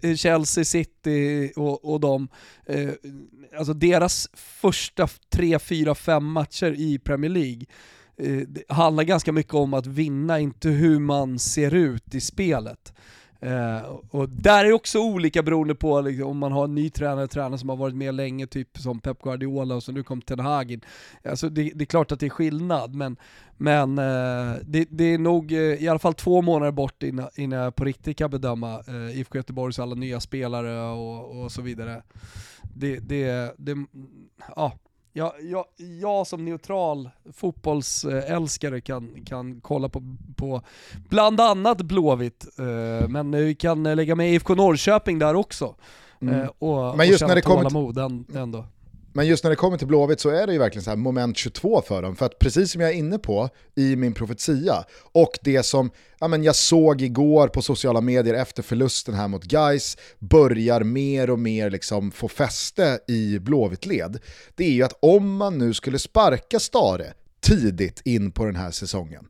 [0.03, 2.29] eh, Chelsea City och, och de,
[2.67, 2.89] eh,
[3.59, 7.63] alltså deras första tre, fyra, fem matcher i Premier League
[8.17, 12.93] eh, handlar ganska mycket om att vinna, inte hur man ser ut i spelet.
[13.45, 16.91] Eh, och där är det också olika beroende på liksom, om man har en ny
[16.91, 20.23] tränare, tränare som har varit med länge, typ som Pep Guardiola och så nu kom
[20.23, 20.79] Ten Hag.
[21.25, 23.17] Alltså det, det är klart att det är skillnad, men,
[23.57, 27.59] men eh, det, det är nog eh, i alla fall två månader bort innan, innan
[27.59, 32.03] jag på riktigt kan bedöma eh, IFK Göteborgs alla nya spelare och, och så vidare.
[32.75, 33.77] Det, det, det,
[34.57, 34.73] ja.
[35.17, 35.65] Jag, jag,
[36.01, 40.03] jag som neutral fotbollsälskare kan, kan kolla på,
[40.37, 40.62] på
[41.09, 45.75] bland annat Blåvitt, eh, men vi kan lägga med IFK Norrköping där också.
[46.21, 48.65] Eh, och, Men just och när det kommer till- ändå.
[49.17, 51.37] Men just när det kommer till Blåvitt så är det ju verkligen så här moment
[51.37, 52.17] 22 för dem.
[52.17, 56.29] För att precis som jag är inne på i min profetia och det som ja,
[56.29, 61.39] men jag såg igår på sociala medier efter förlusten här mot Guys börjar mer och
[61.39, 64.19] mer liksom få fäste i Blåvitt-led.
[64.55, 68.71] Det är ju att om man nu skulle sparka Stare tidigt in på den här
[68.71, 69.29] säsongen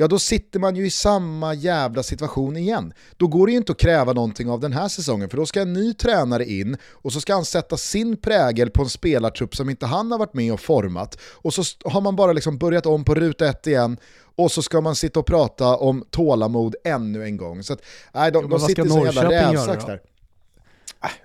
[0.00, 2.92] ja då sitter man ju i samma jävla situation igen.
[3.16, 5.60] Då går det ju inte att kräva någonting av den här säsongen, för då ska
[5.60, 9.70] en ny tränare in och så ska han sätta sin prägel på en spelartrupp som
[9.70, 11.18] inte han har varit med och format.
[11.22, 13.96] Och så har man bara liksom börjat om på ruta ett igen
[14.36, 17.62] och så ska man sitta och prata om tålamod ännu en gång.
[17.62, 17.80] Så att,
[18.14, 20.00] nej, de, Jo, de sitter så jävla rävsax där.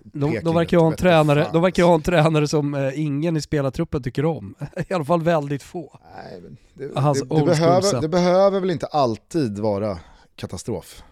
[0.04, 3.00] De, Peking de, verkar ha en tränare, fan, de verkar ha en tränare som eh,
[3.00, 4.56] ingen i spelartruppen tycker om.
[4.90, 6.00] I alla fall väldigt få.
[6.16, 6.42] Nej,
[6.74, 10.00] det, det, det, behöver, det behöver väl inte alltid vara
[10.36, 11.04] katastrof.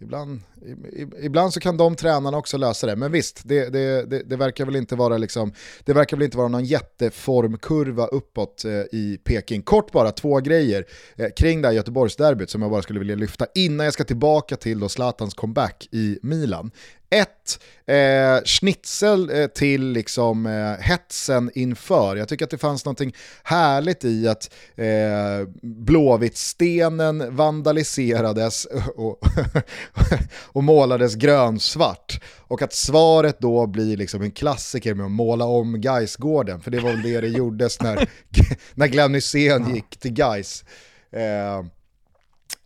[0.00, 0.40] Ibland,
[1.22, 4.66] ibland så kan de tränarna också lösa det, men visst, det, det, det, det, verkar
[4.66, 5.52] väl inte vara liksom,
[5.84, 9.62] det verkar väl inte vara någon jätteformkurva uppåt eh, i Peking.
[9.62, 10.84] Kort bara, två grejer
[11.16, 14.56] eh, kring det här Göteborgsderbyt som jag bara skulle vilja lyfta innan jag ska tillbaka
[14.56, 16.70] till då Zlatans comeback i Milan.
[17.10, 22.16] ett, eh, schnitzel eh, till liksom, eh, hetsen inför.
[22.16, 23.00] Jag tycker att det fanns något
[23.42, 28.64] härligt i att eh, Blåvitt-stenen vandaliserades
[28.96, 29.18] och,
[30.42, 32.20] och målades grönsvart.
[32.38, 36.80] Och att svaret då blir liksom en klassiker med att måla om Gaisgården för det
[36.80, 38.08] var väl det det gjordes när,
[38.74, 40.64] när Glenn Hysén gick till Gais.
[41.12, 41.62] Eh,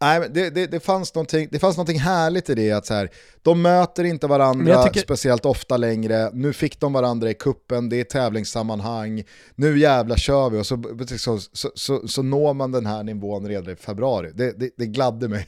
[0.03, 1.13] Nej, det, det, det, fanns
[1.51, 3.11] det fanns någonting härligt i det att så här,
[3.43, 5.01] de möter inte varandra tycker...
[5.01, 9.25] speciellt ofta längre, nu fick de varandra i kuppen, det är tävlingssammanhang,
[9.55, 10.83] nu jävla kör vi och så,
[11.19, 14.31] så, så, så, så når man den här nivån redan i februari.
[14.35, 15.47] Det, det, det gladde mig.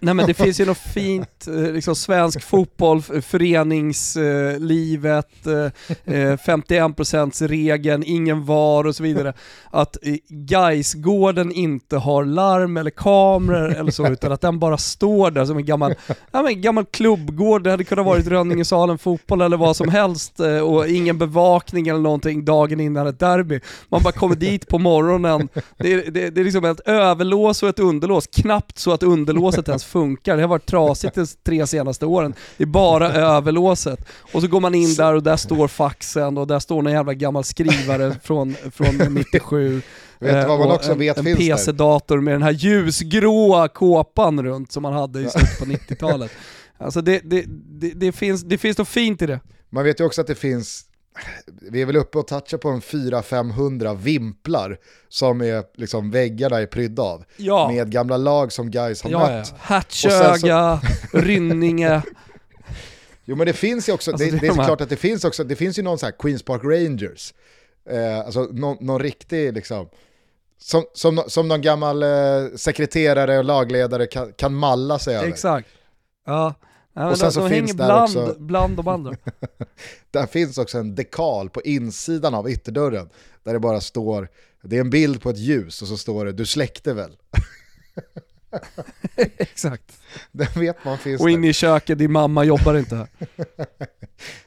[0.00, 5.64] Nej men det finns ju något fint, eh, liksom svensk fotboll, föreningslivet, eh,
[6.14, 9.32] eh, 51% regeln, ingen VAR och så vidare.
[9.70, 9.96] Att
[10.28, 15.56] Gaisgården inte har larm eller kameror eller så, utan att den bara står där som
[15.56, 15.94] en gammal,
[16.30, 17.62] ja, men gammal klubbgård.
[17.62, 22.44] Det hade kunnat varit Rönningesalen fotboll eller vad som helst och ingen bevakning eller någonting
[22.44, 23.60] dagen innan ett derby.
[23.88, 27.68] Man bara kommer dit på morgonen, det är, det, det är liksom ett överlås och
[27.68, 30.36] ett underlås, knappt så att underlåset ens funkar.
[30.36, 32.34] Det har varit trasigt de tre senaste åren.
[32.56, 34.08] Det är bara överlåset.
[34.32, 37.14] Och så går man in där och där står faxen och där står någon jävla
[37.14, 39.82] gammal skrivare från, från 97.
[40.18, 44.42] Vet du vad man också en, vet en finns PC-dator med den här ljusgråa kåpan
[44.42, 46.30] runt som man hade i slutet på 90-talet.
[46.78, 49.40] Alltså det, det, det, det, finns, det finns något fint i det.
[49.70, 50.84] Man vet ju också att det finns
[51.46, 56.66] vi är väl uppe och touchar på en 400-500 vimplar som är liksom väggarna är
[56.66, 57.24] prydda av.
[57.36, 57.70] Ja.
[57.72, 59.48] Med gamla lag som guys har ja, mött.
[59.50, 59.56] Ja.
[59.60, 60.80] Hertsöga,
[61.10, 61.18] så...
[61.18, 62.02] Rynninge.
[63.24, 65.44] Jo men det finns ju också, alltså, det, det, är klart att det finns också,
[65.44, 67.34] det finns ju någon sån här Queens Park Rangers.
[67.90, 69.88] Eh, alltså någon, någon riktig liksom,
[70.58, 72.08] som, som, som någon gammal eh,
[72.56, 75.28] sekreterare och lagledare kan, kan malla sig över.
[75.28, 75.68] Exakt.
[76.26, 76.54] Ja.
[76.92, 78.36] Ja, och sen de, så de finns där bland, också...
[78.38, 79.16] bland de andra.
[80.10, 83.08] där finns också en dekal på insidan av ytterdörren
[83.42, 84.28] där det bara står,
[84.62, 87.16] det är en bild på ett ljus och så står det du släckte väl?
[89.16, 90.00] Exakt.
[90.32, 93.06] Den vet man finns Och inne i köket, din mamma jobbar inte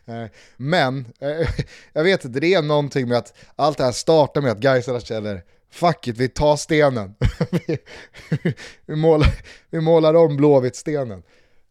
[0.05, 0.29] här.
[0.57, 1.49] Men, eh,
[1.93, 4.99] jag vet inte, det är någonting med att allt det här startar med att Gaisarna
[4.99, 7.15] känner fuck it, vi tar stenen.
[7.51, 7.77] vi,
[8.85, 9.29] vi, målar,
[9.69, 11.23] vi målar om Blåvitt-stenen.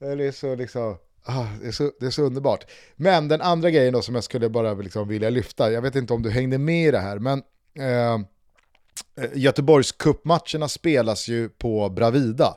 [0.03, 0.97] Det är så liksom...
[1.25, 2.71] Ah, det, är så, det är så underbart.
[2.97, 6.13] Men den andra grejen då som jag skulle bara liksom vilja lyfta, jag vet inte
[6.13, 7.43] om du hängde med i det här, men
[7.79, 12.57] eh, eh Göteborgs kuppmatcherna spelas ju på Bravida.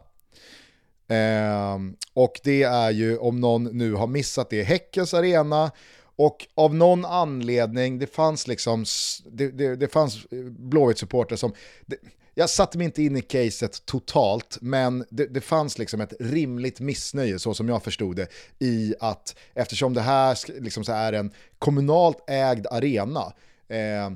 [1.08, 1.80] Eh,
[2.14, 5.72] och det är ju, om någon nu har missat det, Häckens arena.
[6.18, 8.86] Och av någon anledning, det fanns liksom,
[9.32, 11.54] det, det, det fanns eh, Blåvitt-supporter som,
[11.86, 11.98] det,
[12.38, 16.80] jag satte mig inte in i caset totalt, men det, det, fanns liksom ett rimligt
[16.80, 18.28] missnöje, så som jag förstod det,
[18.60, 23.34] i att eftersom det här liksom så är en kommunalt ägd arena,
[23.68, 24.12] eh,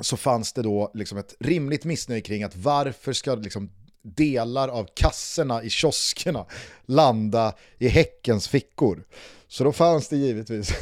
[0.00, 3.70] så fanns det då liksom ett rimligt missnöje kring att varför ska liksom
[4.02, 6.46] delar av kassorna i kioskerna
[6.86, 9.04] landa i Häckens fickor.
[9.48, 10.72] Så då fanns det givetvis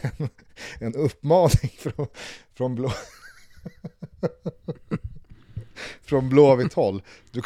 [0.18, 0.28] en,
[0.80, 2.06] en uppmaning från,
[2.54, 2.92] från blå
[6.08, 7.02] från Blåvitt håll.
[7.30, 7.42] Du...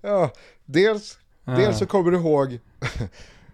[0.00, 0.30] ja,
[0.64, 2.58] dels, dels så kommer du ihåg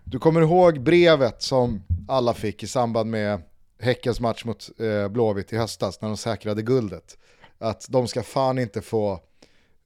[0.05, 3.43] du kommer ihåg brevet som alla fick i samband med
[3.81, 7.19] Häckens match mot eh, Blåvitt i höstas när de säkrade guldet.
[7.59, 9.21] Att de ska fan inte få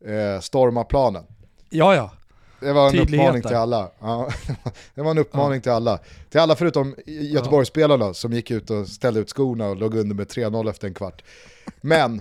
[0.05, 1.25] eh, storma planen.
[1.71, 2.11] Ja, ja.
[2.61, 3.91] Det var en uppmaning till alla.
[4.01, 4.31] Ja,
[4.95, 5.63] det var en uppmaning ja.
[5.63, 5.99] till alla.
[6.31, 10.27] Till alla förutom Göteborgsspelarna som gick ut och ställde ut skorna och låg under med
[10.27, 11.23] 3-0 efter en kvart.
[11.81, 12.21] Men...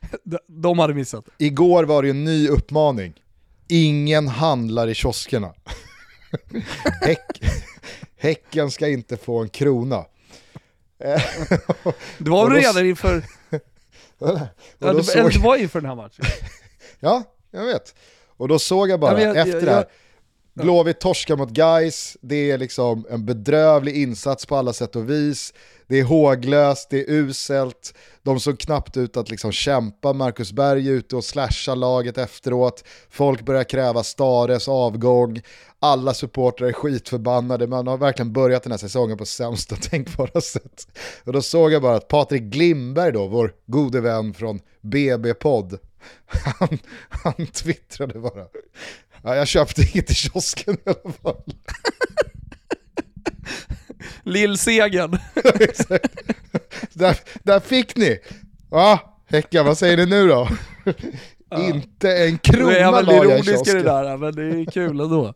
[0.46, 1.24] De hade missat.
[1.38, 3.14] Igår var det en ny uppmaning.
[3.68, 5.54] Ingen handlar i kioskerna.
[7.02, 7.42] Häck,
[8.16, 10.04] häcken ska inte få en krona.
[12.18, 13.24] det var väl redan inför...
[14.18, 16.24] ja, det var inför den här matchen.
[17.00, 17.94] ja, jag vet.
[18.40, 19.86] Och då såg jag bara, jag, efter jag, det här,
[20.54, 25.54] Blåvitt torskar mot Guys, det är liksom en bedrövlig insats på alla sätt och vis.
[25.86, 30.88] Det är håglöst, det är uselt, de såg knappt ut att liksom kämpa, Marcus Berg
[30.88, 35.40] är ute och slashar laget efteråt, folk börjar kräva Stares avgång,
[35.78, 40.86] alla supportrar är skitförbannade, man har verkligen börjat den här säsongen på sämsta tänkbara sätt.
[41.24, 45.78] Och då såg jag bara att Patrik Glimberg då, vår gode vän från BB-podd,
[46.26, 46.78] han,
[47.10, 48.46] han twittrade bara.
[49.22, 51.42] Ja, jag köpte inget i kiosken i alla fall.
[54.22, 55.18] Lillsegen.
[56.92, 58.18] där, där fick ni!
[58.70, 60.48] ah, Häcka, vad säger ni nu då?
[61.58, 63.82] Inte en krona la jag i i det kiosken.
[63.84, 65.34] där, men det är kul ändå.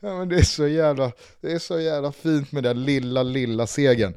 [0.00, 3.66] Ja, men det, är så jävla, det är så jävla fint med den lilla, lilla
[3.66, 4.14] segern.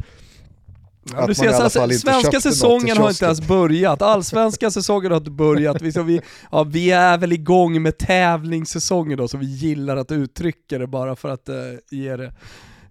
[1.04, 5.82] Ja, du ser, så svenska säsongen har inte ens börjat, allsvenska säsongen har inte börjat.
[5.82, 6.22] Vi, så vi,
[6.52, 11.16] ja, vi är väl igång med tävlingssäsongen då, så vi gillar att uttrycka det bara
[11.16, 11.56] för att eh,
[11.92, 12.34] ge det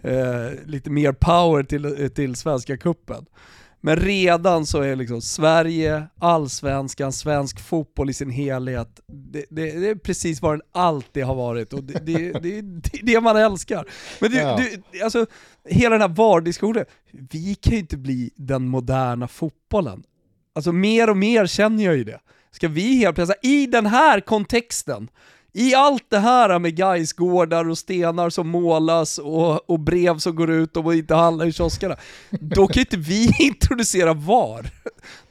[0.03, 3.27] eh, lite mer power till, till svenska kuppen.
[3.81, 9.89] Men redan så är liksom Sverige, allsvenskan, svensk fotboll i sin helhet, det, det, det
[9.89, 13.89] är precis vad den alltid har varit och det, det, det, är det man älskar.
[14.21, 14.61] Men du, Ja.
[14.93, 15.27] du, alltså,
[15.65, 20.03] hela den här VAR-diskussionen, vi kan ju inte bli den moderna fotbollen.
[20.55, 22.21] Alltså mer och mer känner jag ju det.
[22.51, 25.09] Ska vi helt plötsligt, i den här kontexten,
[25.53, 30.51] i allt det här med Gaisgårdar och stenar som målas och, och brev som går
[30.51, 31.97] ut och inte handlar i kioskerna,
[32.31, 34.71] då kan ju inte vi introducera VAR.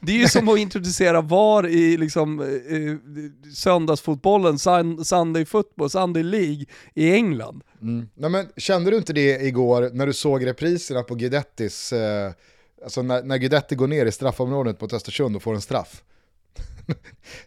[0.00, 6.22] Det är ju som att introducera VAR i liksom, eh, söndagsfotbollen, sun, Sunday football, Sunday
[6.22, 6.64] League
[6.94, 7.62] i England.
[7.82, 8.08] Mm.
[8.14, 12.32] Nej, men, kände du inte det igår när du såg repriserna på Guidettis, eh,
[12.84, 16.02] alltså när, när Guidetti går ner i straffområdet mot Östersund och får en straff?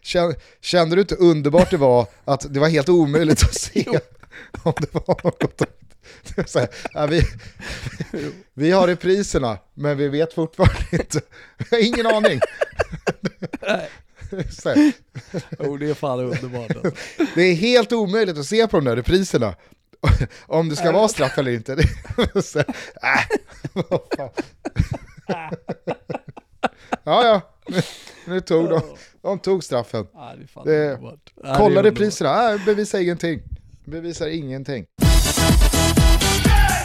[0.60, 3.84] Kände, du inte underbart det var att det var helt omöjligt att se
[4.62, 5.62] om det var något?
[6.36, 7.22] Det här, ja, vi,
[8.54, 11.20] vi har repriserna, men vi vet fortfarande inte.
[11.58, 12.40] Vi har ingen aning.
[13.60, 13.88] Här,
[15.58, 16.90] Oh, det är fan underbart alltså.
[17.34, 19.54] det är helt omöjligt att se på de där repriserna.
[20.46, 21.76] Om det ska vara straff eller inte.
[22.42, 22.64] Så äh,
[23.72, 24.30] vad fan.
[27.04, 27.40] Ja, ja.
[27.68, 27.80] Nu,
[28.26, 28.80] nu tog de,
[29.22, 30.06] de tog straffen.
[30.14, 30.96] Ah, det Det- det är
[31.54, 31.84] Kolla underbart.
[31.84, 33.40] repriserna, äh, bevisar ingenting.
[33.84, 34.86] Bevisar ingenting.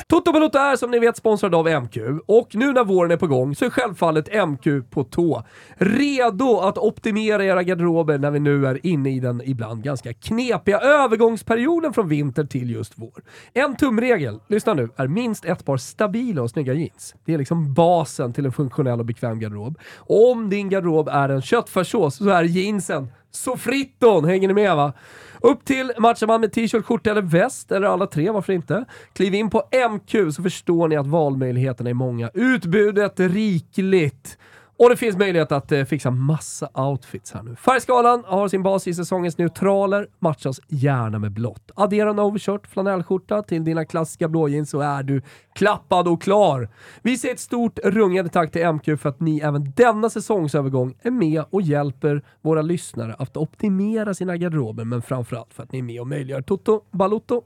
[0.09, 3.27] Toto Balotto är som ni vet sponsrad av MQ och nu när våren är på
[3.27, 5.43] gång så är självfallet MQ på tå.
[5.77, 10.79] Redo att optimera era garderober när vi nu är inne i den ibland ganska knepiga
[10.79, 13.23] övergångsperioden från vinter till just vår.
[13.53, 17.15] En tumregel, lyssna nu, är minst ett par stabila och snygga jeans.
[17.25, 19.79] Det är liksom basen till en funktionell och bekväm garderob.
[19.97, 24.93] Om din garderob är en köttfärssås så är jeansen så fritton, hänger ni med va?
[25.41, 28.85] Upp till matchar man med t-shirt, skjorta eller väst, eller alla tre, varför inte?
[29.13, 32.29] Kliv in på MQ så förstår ni att valmöjligheterna är många.
[32.33, 34.37] Utbudet är rikligt.
[34.79, 37.55] Och det finns möjlighet att eh, fixa massa outfits här nu.
[37.55, 41.71] Färgskalan har sin bas i säsongens neutraler, matchas gärna med blått.
[41.75, 45.21] Addera en overshirt, flanellskjorta till dina klassiska blåjeans så är du
[45.55, 46.69] klappad och klar.
[47.01, 51.11] Vi säger ett stort rungande tack till MQ för att ni även denna säsongsövergång är
[51.11, 55.83] med och hjälper våra lyssnare att optimera sina garderober, men framförallt för att ni är
[55.83, 57.41] med och möjliggör Toto Balotto.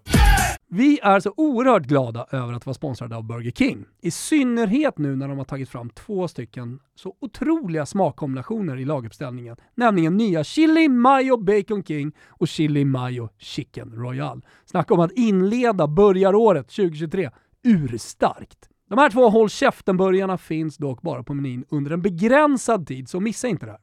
[0.75, 3.85] Vi är så oerhört glada över att vara sponsrade av Burger King.
[4.01, 9.55] I synnerhet nu när de har tagit fram två stycken så otroliga smakkombinationer i laguppställningen.
[9.75, 14.45] Nämligen nya Chili Mayo Bacon King och Chili Mayo Chicken Royal.
[14.65, 17.29] Snacka om att inleda börjaråret 2023
[17.63, 18.69] urstarkt.
[18.89, 23.19] De här två håll käften-burgarna finns dock bara på menyn under en begränsad tid, så
[23.19, 23.81] missa inte det här.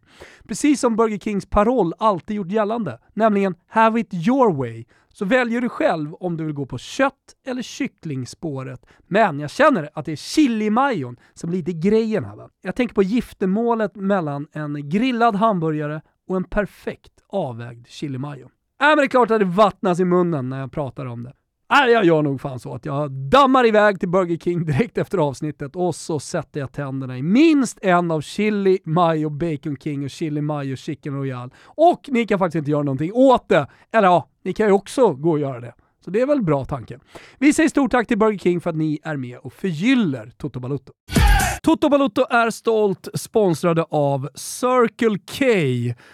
[0.49, 4.85] Precis som Burger Kings paroll alltid gjort gällande, nämligen “Have it your way”,
[5.21, 7.15] så väljer du själv om du vill gå på kött
[7.47, 8.87] eller kycklingspåret.
[9.07, 12.37] Men jag känner att det är chilimajon som blir lite grejen här.
[12.37, 12.49] Va?
[12.63, 18.45] Jag tänker på giftermålet mellan en grillad hamburgare och en perfekt avvägd chilimajo.
[18.45, 21.33] Äh, men det är klart att det vattnas i munnen när jag pratar om det.
[21.73, 25.19] Nej, jag gör nog fan så att jag dammar iväg till Burger King direkt efter
[25.19, 30.11] avsnittet och så sätter jag tänderna i minst en av Chili Mayo Bacon King och
[30.11, 31.51] Chili Mayo Chicken Royal.
[31.65, 33.67] Och ni kan faktiskt inte göra någonting åt det.
[33.93, 35.75] Eller ja, ni kan ju också gå och göra det.
[36.05, 36.99] Så det är väl bra tanke.
[37.39, 40.61] Vi säger stort tack till Burger King för att ni är med och förgyller Toto
[40.61, 40.93] Balutto.
[41.63, 45.45] Toto Balotto är stolt sponsrade av Circle K.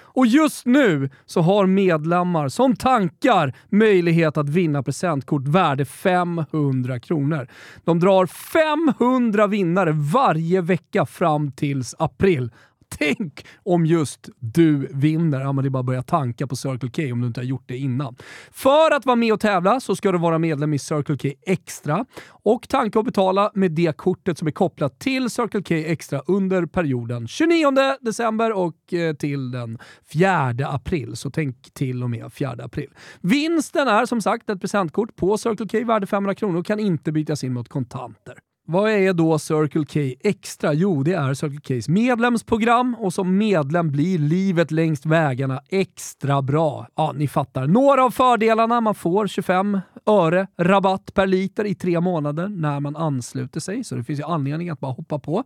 [0.03, 7.49] Och just nu så har medlemmar som tankar möjlighet att vinna presentkort värde 500 kronor.
[7.85, 12.51] De drar 500 vinnare varje vecka fram tills april.
[12.89, 15.41] Tänk om just du vinner.
[15.41, 17.45] Ja, men det är bara att börja tanka på Circle K om du inte har
[17.45, 18.17] gjort det innan.
[18.51, 22.05] För att vara med och tävla så ska du vara medlem i Circle K Extra
[22.29, 26.67] och tanka och betala med det kortet som är kopplat till Circle K Extra under
[26.67, 27.71] perioden 29
[28.01, 29.79] december och eh, till den
[30.13, 31.17] 4 april.
[31.17, 32.91] Så tänk till och med 4 april.
[33.21, 37.13] Vinsten är som sagt ett presentkort på Circle K värde 500 kronor och kan inte
[37.13, 38.35] bytas in mot kontanter.
[38.69, 40.73] Vad är då Circle K Extra?
[40.73, 46.89] Jo, det är Circle Ks medlemsprogram och som medlem blir livet längs vägarna extra bra.
[46.97, 47.67] Ja, ni fattar.
[47.67, 52.97] Några av fördelarna, man får 25 öre rabatt per liter i tre månader när man
[52.97, 55.45] ansluter sig, så det finns ju anledning att bara hoppa på.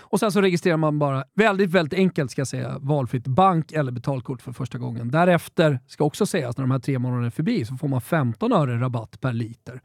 [0.00, 3.92] Och sen så registrerar man bara, väldigt, väldigt enkelt ska jag säga, valfritt bank eller
[3.92, 5.10] betalkort för första gången.
[5.10, 8.52] Därefter, ska också sägas, när de här tre månaderna är förbi så får man 15
[8.52, 9.80] öre rabatt per liter.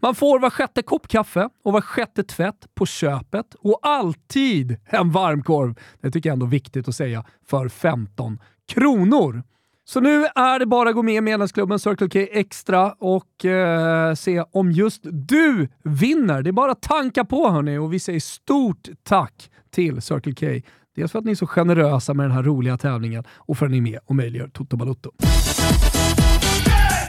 [0.00, 5.10] Man får var sjätte kopp kaffe och var sjätte tvätt på köpet och alltid en
[5.10, 9.42] varmkorv, det tycker jag ändå är viktigt att säga, för 15 kronor.
[9.84, 14.14] Så nu är det bara att gå med i medlemsklubben Circle K Extra och eh,
[14.14, 16.42] se om just du vinner.
[16.42, 20.68] Det är bara att tanka på hörni och vi säger stort tack till Circle K.
[20.96, 23.72] Dels för att ni är så generösa med den här roliga tävlingen och för att
[23.72, 25.10] ni är med och möjliggör Toto Balotto.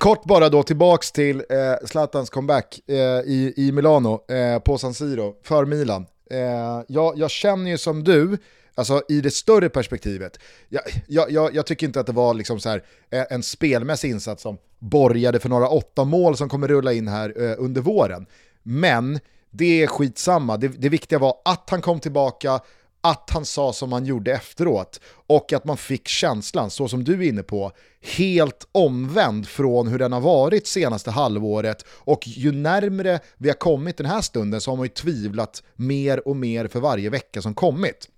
[0.02, 2.96] Kort bara då tillbaks till eh, Zlatans comeback eh,
[3.26, 6.06] i, i Milano eh, på San Siro för Milan.
[6.32, 8.38] Eh, jag, jag känner ju som du,
[8.76, 10.40] alltså i det större perspektivet,
[10.70, 14.10] jag, jag, jag, jag tycker inte att det var liksom så här, eh, en spelmässig
[14.10, 18.26] insats som borgade för några åtta mål som kommer rulla in här eh, under våren.
[18.64, 19.20] Men
[19.52, 22.60] det är skitsamma, det, det viktiga var att han kom tillbaka,
[23.02, 27.14] att han sa som han gjorde efteråt och att man fick känslan, så som du
[27.14, 27.72] är inne på,
[28.18, 33.98] helt omvänd från hur den har varit senaste halvåret och ju närmre vi har kommit
[33.98, 37.54] den här stunden så har man ju tvivlat mer och mer för varje vecka som
[37.54, 38.10] kommit.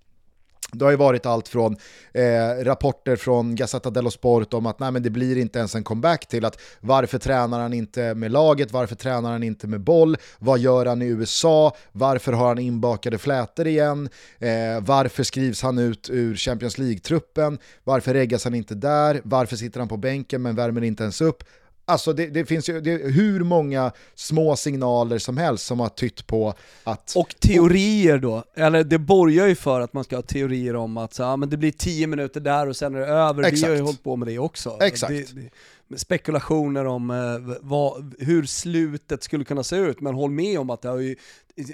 [0.74, 1.76] Det har ju varit allt från
[2.14, 5.84] eh, rapporter från Gazzetta dello Sport om att nej, men det blir inte ens en
[5.84, 10.18] comeback till att varför tränar han inte med laget, varför tränar han inte med boll,
[10.40, 14.10] vad gör han i USA, varför har han inbakade flätor igen,
[14.40, 14.50] eh,
[14.82, 19.90] varför skrivs han ut ur Champions League-truppen, varför reggas han inte där, varför sitter han
[19.90, 21.44] på bänken men värmer inte ens upp.
[21.86, 26.28] Alltså det, det finns ju det hur många små signaler som helst som har tytt
[26.28, 26.54] på
[26.84, 27.14] att...
[27.16, 31.14] Och teorier då, eller det borgar ju för att man ska ha teorier om att
[31.14, 33.44] så, ja, men det blir tio minuter där och sen är det över.
[33.44, 33.64] Exakt.
[33.64, 34.78] Vi har ju hållit på med det också.
[34.82, 35.14] Exakt.
[35.36, 35.50] Det,
[35.98, 40.82] spekulationer om eh, vad, hur slutet skulle kunna se ut, men håll med om att
[40.82, 41.16] det har ju,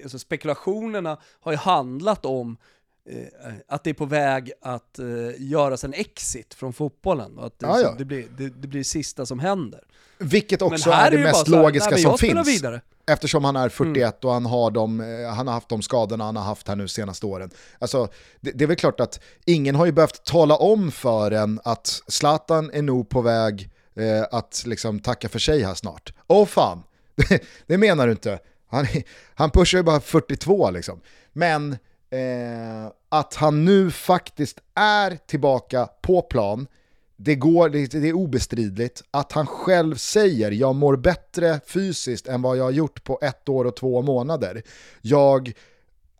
[0.03, 2.57] alltså spekulationerna har ju handlat om
[3.67, 5.05] att det är på väg att eh,
[5.37, 7.95] göras en exit från fotbollen och att det, ja.
[7.97, 9.83] det, blir, det, det blir det sista som händer.
[10.17, 12.47] Vilket också här är det ju mest här, logiska men som finns.
[12.47, 12.81] Vidare.
[13.07, 16.35] Eftersom han är 41 och han har, de, eh, han har haft de skadorna han
[16.35, 17.49] har haft här nu senaste åren.
[17.79, 18.07] Alltså,
[18.39, 22.01] det, det är väl klart att ingen har ju behövt tala om för en att
[22.07, 26.13] Zlatan är nog på väg eh, att liksom tacka för sig här snart.
[26.27, 26.83] Åh fan,
[27.15, 28.39] det, det menar du inte.
[28.69, 28.85] Han,
[29.35, 31.01] han pushar ju bara 42 liksom.
[31.33, 31.77] Men
[32.09, 36.67] eh, att han nu faktiskt är tillbaka på plan,
[37.17, 42.41] det, går, det, det är obestridligt att han själv säger jag mår bättre fysiskt än
[42.41, 44.63] vad jag har gjort på ett år och två månader.
[45.01, 45.51] Jag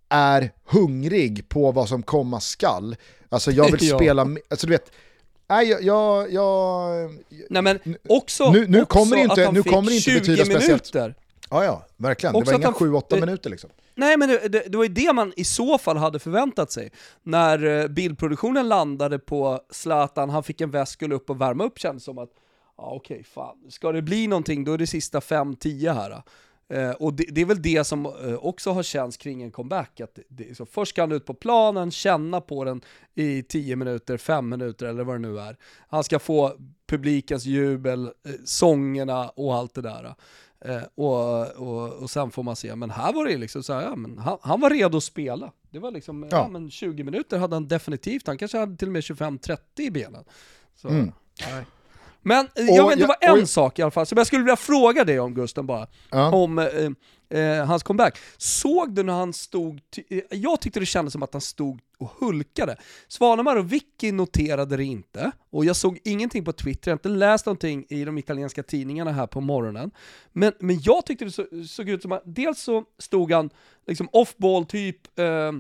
[0.10, 2.96] är hungrig på vad som komma skall.
[3.30, 3.96] Alltså jag vill Ja.
[3.98, 4.92] spela, alltså du vet,
[5.50, 7.10] nej jag, jag, jag
[7.50, 7.80] Nej men
[8.10, 10.20] också, Nu- nu också kommer det inte- att han nu fick kommer det inte 20
[10.20, 10.94] betyda speciellt.
[10.94, 11.16] minuter.
[11.50, 12.36] ja ja, verkligen.
[12.36, 13.70] Också det var inga han- 7-8 eh, minuter liksom.
[14.00, 16.91] Nej men det, det, det var ju det man i så fall hade förväntat sig.
[17.24, 21.80] När eh, bildproduktionen landade på Zlatan, han fick en väst, skulle upp och värma upp
[21.80, 22.30] kändes som att,
[22.78, 26.24] ja okej fan, ska det bli någonting då är det sista 5-10 här.
[26.70, 26.89] Eh.
[26.89, 30.02] eh, och det, det är väl det som eh, också har känts kring en comeback.
[30.02, 32.82] Att det, så först ska han ut på planen, känna på den
[33.16, 35.58] i 10 minuter, 5 minuter eller vad det nu är.
[35.88, 36.54] Han ska få
[36.88, 38.10] publikens jubel,
[38.45, 40.16] sångerna och allt det där.
[40.66, 43.82] Eh, och, och, och sen får man se, men här var det liksom så här,
[43.82, 45.51] ja, men han, han var redo att spela.
[45.72, 46.38] Det var liksom, ja.
[46.38, 46.47] Ja.
[46.47, 50.24] men 20 minuter hade han definitivt, han kanske hade till och med 25-30 i benen.
[50.76, 51.12] Så, Mm.
[51.51, 51.66] nej.
[52.22, 54.18] Men eh, Och jag vet, det jag- var en och- sak i alla fall som
[54.18, 56.32] jag skulle vilja fråga dig om Gusten bara, Ja.
[56.36, 56.66] om eh,
[57.30, 58.18] eh, hans comeback.
[58.38, 62.12] Såg du när han stod, eh, jag tyckte det kändes som att han stod och
[62.20, 62.78] hulkade.
[63.08, 67.10] Svanemar och Vicky noterade det inte, och jag såg ingenting på Twitter, jag har inte
[67.10, 69.92] läst någonting i de italienska tidningarna här på morgonen.
[70.32, 73.50] Men, men jag tyckte det så, såg ut som att, dels så stod han
[73.88, 75.52] liksom off-ball typ, eh,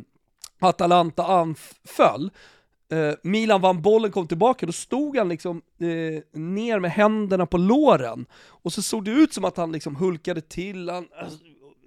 [0.59, 2.31] Atalanta anföll,
[2.91, 7.57] Eh, Milan vann bollen, kom tillbaka, då stod han liksom eh, ner med händerna på
[7.57, 8.25] låren.
[8.41, 11.39] Och så såg det ut som att han liksom hulkade till, han alltså,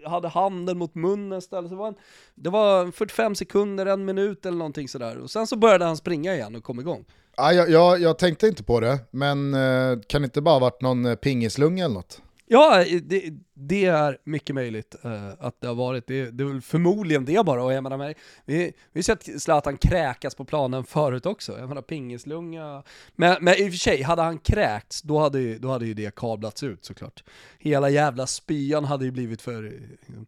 [0.07, 1.69] hade handen mot munnen istället.
[1.69, 1.95] Så det, var en,
[2.35, 5.19] det var 45 sekunder, en minut eller någonting sådär.
[5.19, 7.05] Och sen så började han springa igen och kom igång.
[7.37, 10.61] Ja, jag, jag, jag tänkte inte på det, men eh, kan det inte bara ha
[10.61, 12.23] varit någon eh, pingislunga eller något?
[12.53, 16.07] Ja, det, det är mycket möjligt uh, att det har varit.
[16.07, 17.63] Det, det är väl förmodligen det bara.
[17.63, 21.59] Och jag menar, vi, vi har sett Zlatan kräkas på planen förut också.
[21.59, 22.83] Jag menar pingislunga.
[23.17, 25.95] Men, men i och för sig, hade han kräkts, då hade, ju, då hade ju
[25.95, 27.25] det kablats ut såklart.
[27.59, 29.65] Hela jävla spyan hade ju blivit för...
[29.65, 30.23] Eh,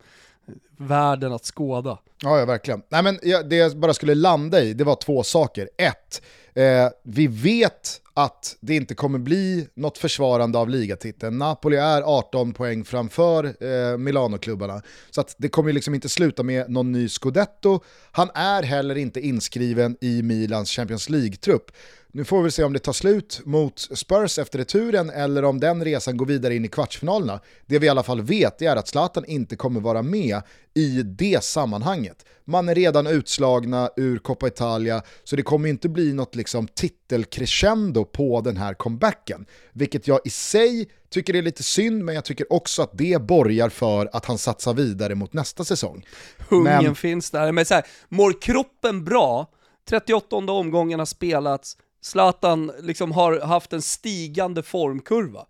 [0.76, 1.98] världen att skåda.
[2.22, 2.82] Ja, ja verkligen.
[2.88, 5.70] Nej, men jag, det jag bara skulle landa i, det var två saker.
[5.76, 6.22] Ett,
[6.54, 11.38] eh, vi vet att det inte kommer bli något försvarande av ligatiteln.
[11.38, 14.82] Napoli är 18 poäng framför eh, Milano-klubbarna.
[15.10, 17.80] Så att det kommer liksom inte sluta med någon ny scudetto.
[18.12, 21.70] Han är heller inte inskriven i Milans Champions League-trupp.
[22.16, 25.84] Nu får vi se om det tar slut mot Spurs efter returen eller om den
[25.84, 27.40] resan går vidare in i kvartsfinalerna.
[27.66, 30.42] Det vi i alla fall vet är att Zlatan inte kommer vara med
[30.74, 32.26] i det sammanhanget.
[32.44, 38.04] Man är redan utslagna ur Coppa Italia så det kommer inte bli något liksom titelcrescendo
[38.04, 39.46] på den här comebacken.
[39.72, 43.68] Vilket jag i sig tycker är lite synd men jag tycker också att det borgar
[43.68, 46.06] för att han satsar vidare mot nästa säsong.
[46.48, 49.50] Hungern finns där, men så här, mår kroppen bra,
[49.88, 55.46] 38 omgången har spelats, Zlatan liksom har haft en stigande formkurva,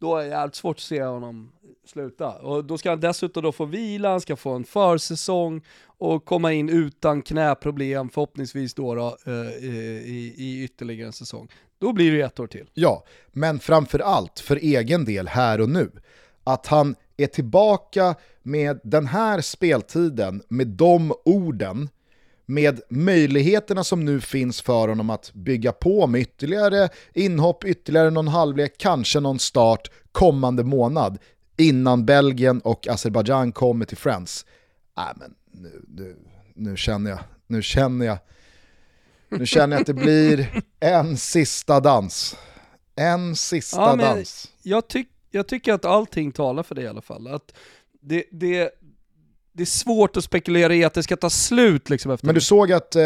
[0.00, 1.52] då är det jävligt svårt att se honom
[1.84, 2.32] sluta.
[2.32, 6.52] Och då ska han dessutom då få vila, han ska få en försäsong och komma
[6.52, 11.48] in utan knäproblem, förhoppningsvis då, då eh, i, i ytterligare en säsong.
[11.78, 12.70] Då blir det ju ett år till.
[12.74, 15.90] Ja, men framför allt för egen del här och nu.
[16.44, 21.88] Att han är tillbaka med den här speltiden, med de orden,
[22.46, 28.28] med möjligheterna som nu finns för honom att bygga på med ytterligare inhopp, ytterligare någon
[28.28, 31.18] halvlek, kanske någon start kommande månad
[31.56, 34.46] innan Belgien och Azerbaijan kommer till Friends.
[34.96, 36.16] Nej men nu, nu,
[36.54, 38.18] nu känner jag, nu känner jag,
[39.28, 42.36] nu känner jag att det blir en sista dans.
[42.96, 44.52] En sista Ja, dans.
[44.62, 47.26] jag, tyck, jag tycker att allting talar för det i alla fall.
[47.26, 47.52] Att
[48.00, 48.70] det, det,
[49.56, 52.40] det är svårt att spekulera i att det ska ta slut liksom efter Men du
[52.40, 53.02] såg att eh,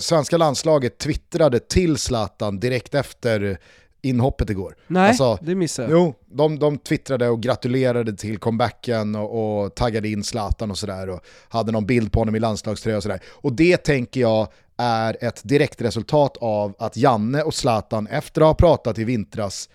[0.00, 3.58] svenska landslaget twittrade till Zlatan direkt efter
[4.02, 4.76] inhoppet igår.
[4.86, 5.92] Nej, Alltså, det missar jag.
[5.92, 11.08] Jo, de, de twittrade och gratulerade till comebacken och, och taggade in Zlatan och sådär
[11.08, 13.20] och hade någon bild på honom i landslagströja och sådär.
[13.26, 18.46] Och det tänker jag är ett direkt resultat av att Janne och Zlatan efter att
[18.46, 19.68] ha pratat i vintras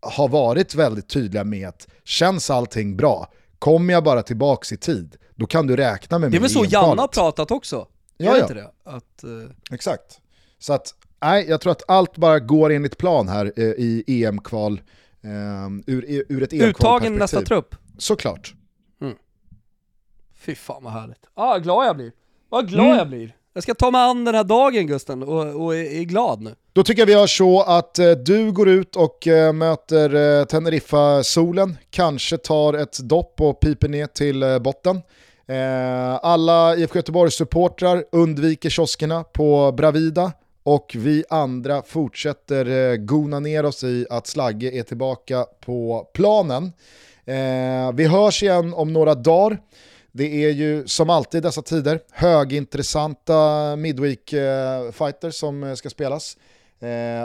[0.00, 5.16] har varit väldigt tydliga med att känns allting bra, kommer jag bara tillbaks i tid,
[5.38, 7.86] då kan du räkna med Det är mig väl så Janne har pratat också?
[8.16, 8.42] Ja, ja.
[8.42, 8.70] inte det?
[8.84, 9.30] Att, eh,
[9.74, 10.20] Exakt.
[10.58, 14.80] Så att, nej, jag tror att allt bara går enligt plan här eh, i EM-kval,
[15.22, 15.30] eh,
[15.86, 17.18] ur, ur ett uttagen EM-kvalperspektiv.
[17.18, 17.74] nästa trupp?
[17.98, 18.54] Såklart.
[20.40, 21.20] Fy fan vad härligt.
[21.34, 22.12] Ah, glad jag blir.
[22.48, 22.98] Vad glad Mm.
[22.98, 23.34] jag blir.
[23.52, 26.54] Jag ska ta mig an den här dagen Gusten och, och är, är glad nu.
[26.72, 30.44] Då tycker jag vi gör så att eh, du går ut och eh, möter eh,
[30.44, 35.00] Teneriffa-solen, kanske tar ett dopp och piper ner till eh, botten.
[35.48, 43.64] Eh, alla IFK Göteborgs-supportrar undviker kioskerna på Bravida och vi andra fortsätter eh, gona ner
[43.64, 46.72] oss i att Slagge är tillbaka på planen.
[47.24, 49.58] Eh, vi hörs igen om några dagar.
[50.12, 56.36] Det är ju som alltid dessa tider högintressanta midweek-fighter som ska spelas.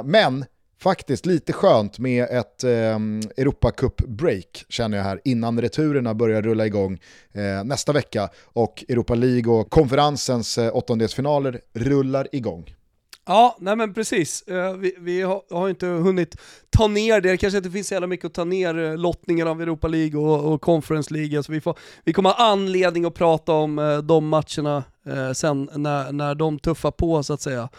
[0.03, 0.45] Men
[0.83, 2.99] faktiskt lite skönt med ett eh,
[3.37, 6.99] Europacup-break känner jag här innan returerna börjar rulla igång
[7.33, 12.75] eh, nästa vecka och Europa League och konferensens eh, åttondelsfinaler rullar igång.
[13.25, 14.41] Ja, nej men precis.
[14.41, 16.35] Eh, vi vi har, har inte hunnit
[16.69, 19.47] ta ner det, det kanske inte finns så jävla mycket att ta ner eh, lottningen
[19.47, 23.13] av Europa League och, och Conference League, så vi, får, vi kommer ha anledning att
[23.13, 24.83] prata om eh, de matcherna
[25.35, 27.69] sen när, när de tuffar på så att säga.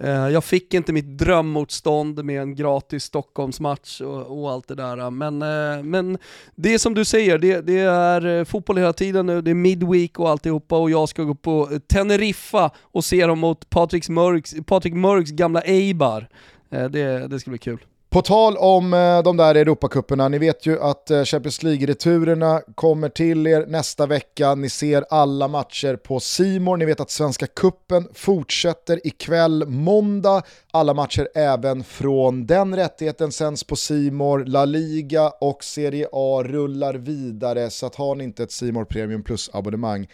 [0.00, 5.10] Eh, jag fick inte mitt drömmotstånd med en gratis Stockholmsmatch och, och allt det där,
[5.10, 6.18] men, eh, men
[6.54, 9.54] det är som du säger, det, det är eh, fotboll hela tiden nu, det är
[9.54, 14.54] midweek och alltihopa och jag ska gå på Teneriffa och se dem mot Patrik Mörks,
[14.66, 16.28] Patrik Mörks gamla Eibar.
[16.70, 17.78] Det, det ska bli kul.
[18.10, 23.08] På tal om eh, de där Europacuperna, ni vet ju att eh, Champions League-returerna kommer
[23.08, 24.54] till er nästa vecka.
[24.54, 26.76] Ni ser alla matcher på Simor.
[26.76, 30.42] Ni vet att Svenska Kuppen fortsätter ikväll måndag.
[30.70, 34.44] Alla matcher även från den rättigheten sänds på Simor.
[34.44, 39.22] La Liga och Serie A rullar vidare, så att har ni inte ett Simor Premium
[39.22, 40.08] Plus-abonnemang,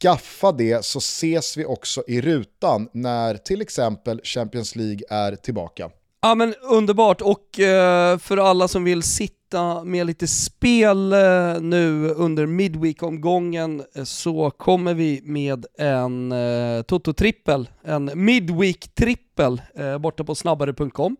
[0.00, 5.90] skaffa det så ses vi också i rutan när till exempel Champions League är tillbaka.
[6.22, 12.08] Ja men underbart och eh, för alla som vill sitta med lite spel eh, nu
[12.08, 20.34] under Midweek-omgången eh, så kommer vi med en eh, Toto-trippel, en Midweek-trippel eh, borta på
[20.34, 21.16] snabbare.com.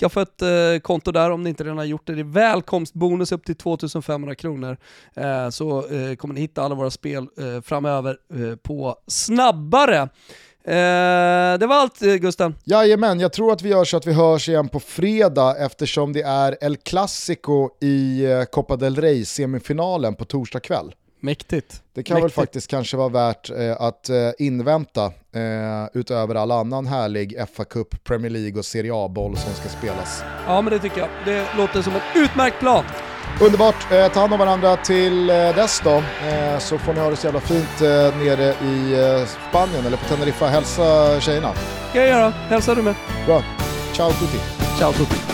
[0.00, 2.14] Skaffa ett eh, konto där om ni inte redan har gjort det.
[2.14, 4.76] Det är välkomstbonus upp till 2500 kronor.
[5.14, 5.82] Eh, så
[6.18, 7.26] kommer ni hitta alla våra spel
[7.64, 8.16] framöver
[8.56, 10.08] på snabbare.
[10.66, 12.54] Eh, det var allt eh, Gusten.
[12.64, 16.22] Jajamän, jag tror att vi gör så att vi hörs igen på fredag eftersom det
[16.22, 20.94] är El Clasico i eh, Copa del Rey semifinalen på torsdag kväll.
[21.20, 21.82] Mäktigt.
[21.94, 22.24] Det kan Mäktigt.
[22.38, 27.64] väl faktiskt kanske vara värt eh, att eh, invänta eh, utöver all annan härlig FA
[27.64, 30.22] Cup, Premier League och Serie A-boll som ska spelas.
[30.46, 31.08] Ja, men det tycker jag.
[31.24, 32.84] Det låter som en utmärkt plan.
[33.40, 35.90] Underbart, eh, ta hand om varandra till eh, dess då,
[36.28, 37.88] eh, så får ni ha det så jävla fint eh,
[38.18, 40.46] nere i eh, Spanien eller på Teneriffa.
[40.46, 41.52] Hälsa tjejerna.
[41.90, 42.32] ska jag göra.
[42.48, 42.94] Hälsar du med.
[43.26, 43.42] Bra,
[43.92, 44.38] ciao tutti.
[44.78, 45.33] Ciao Tutti.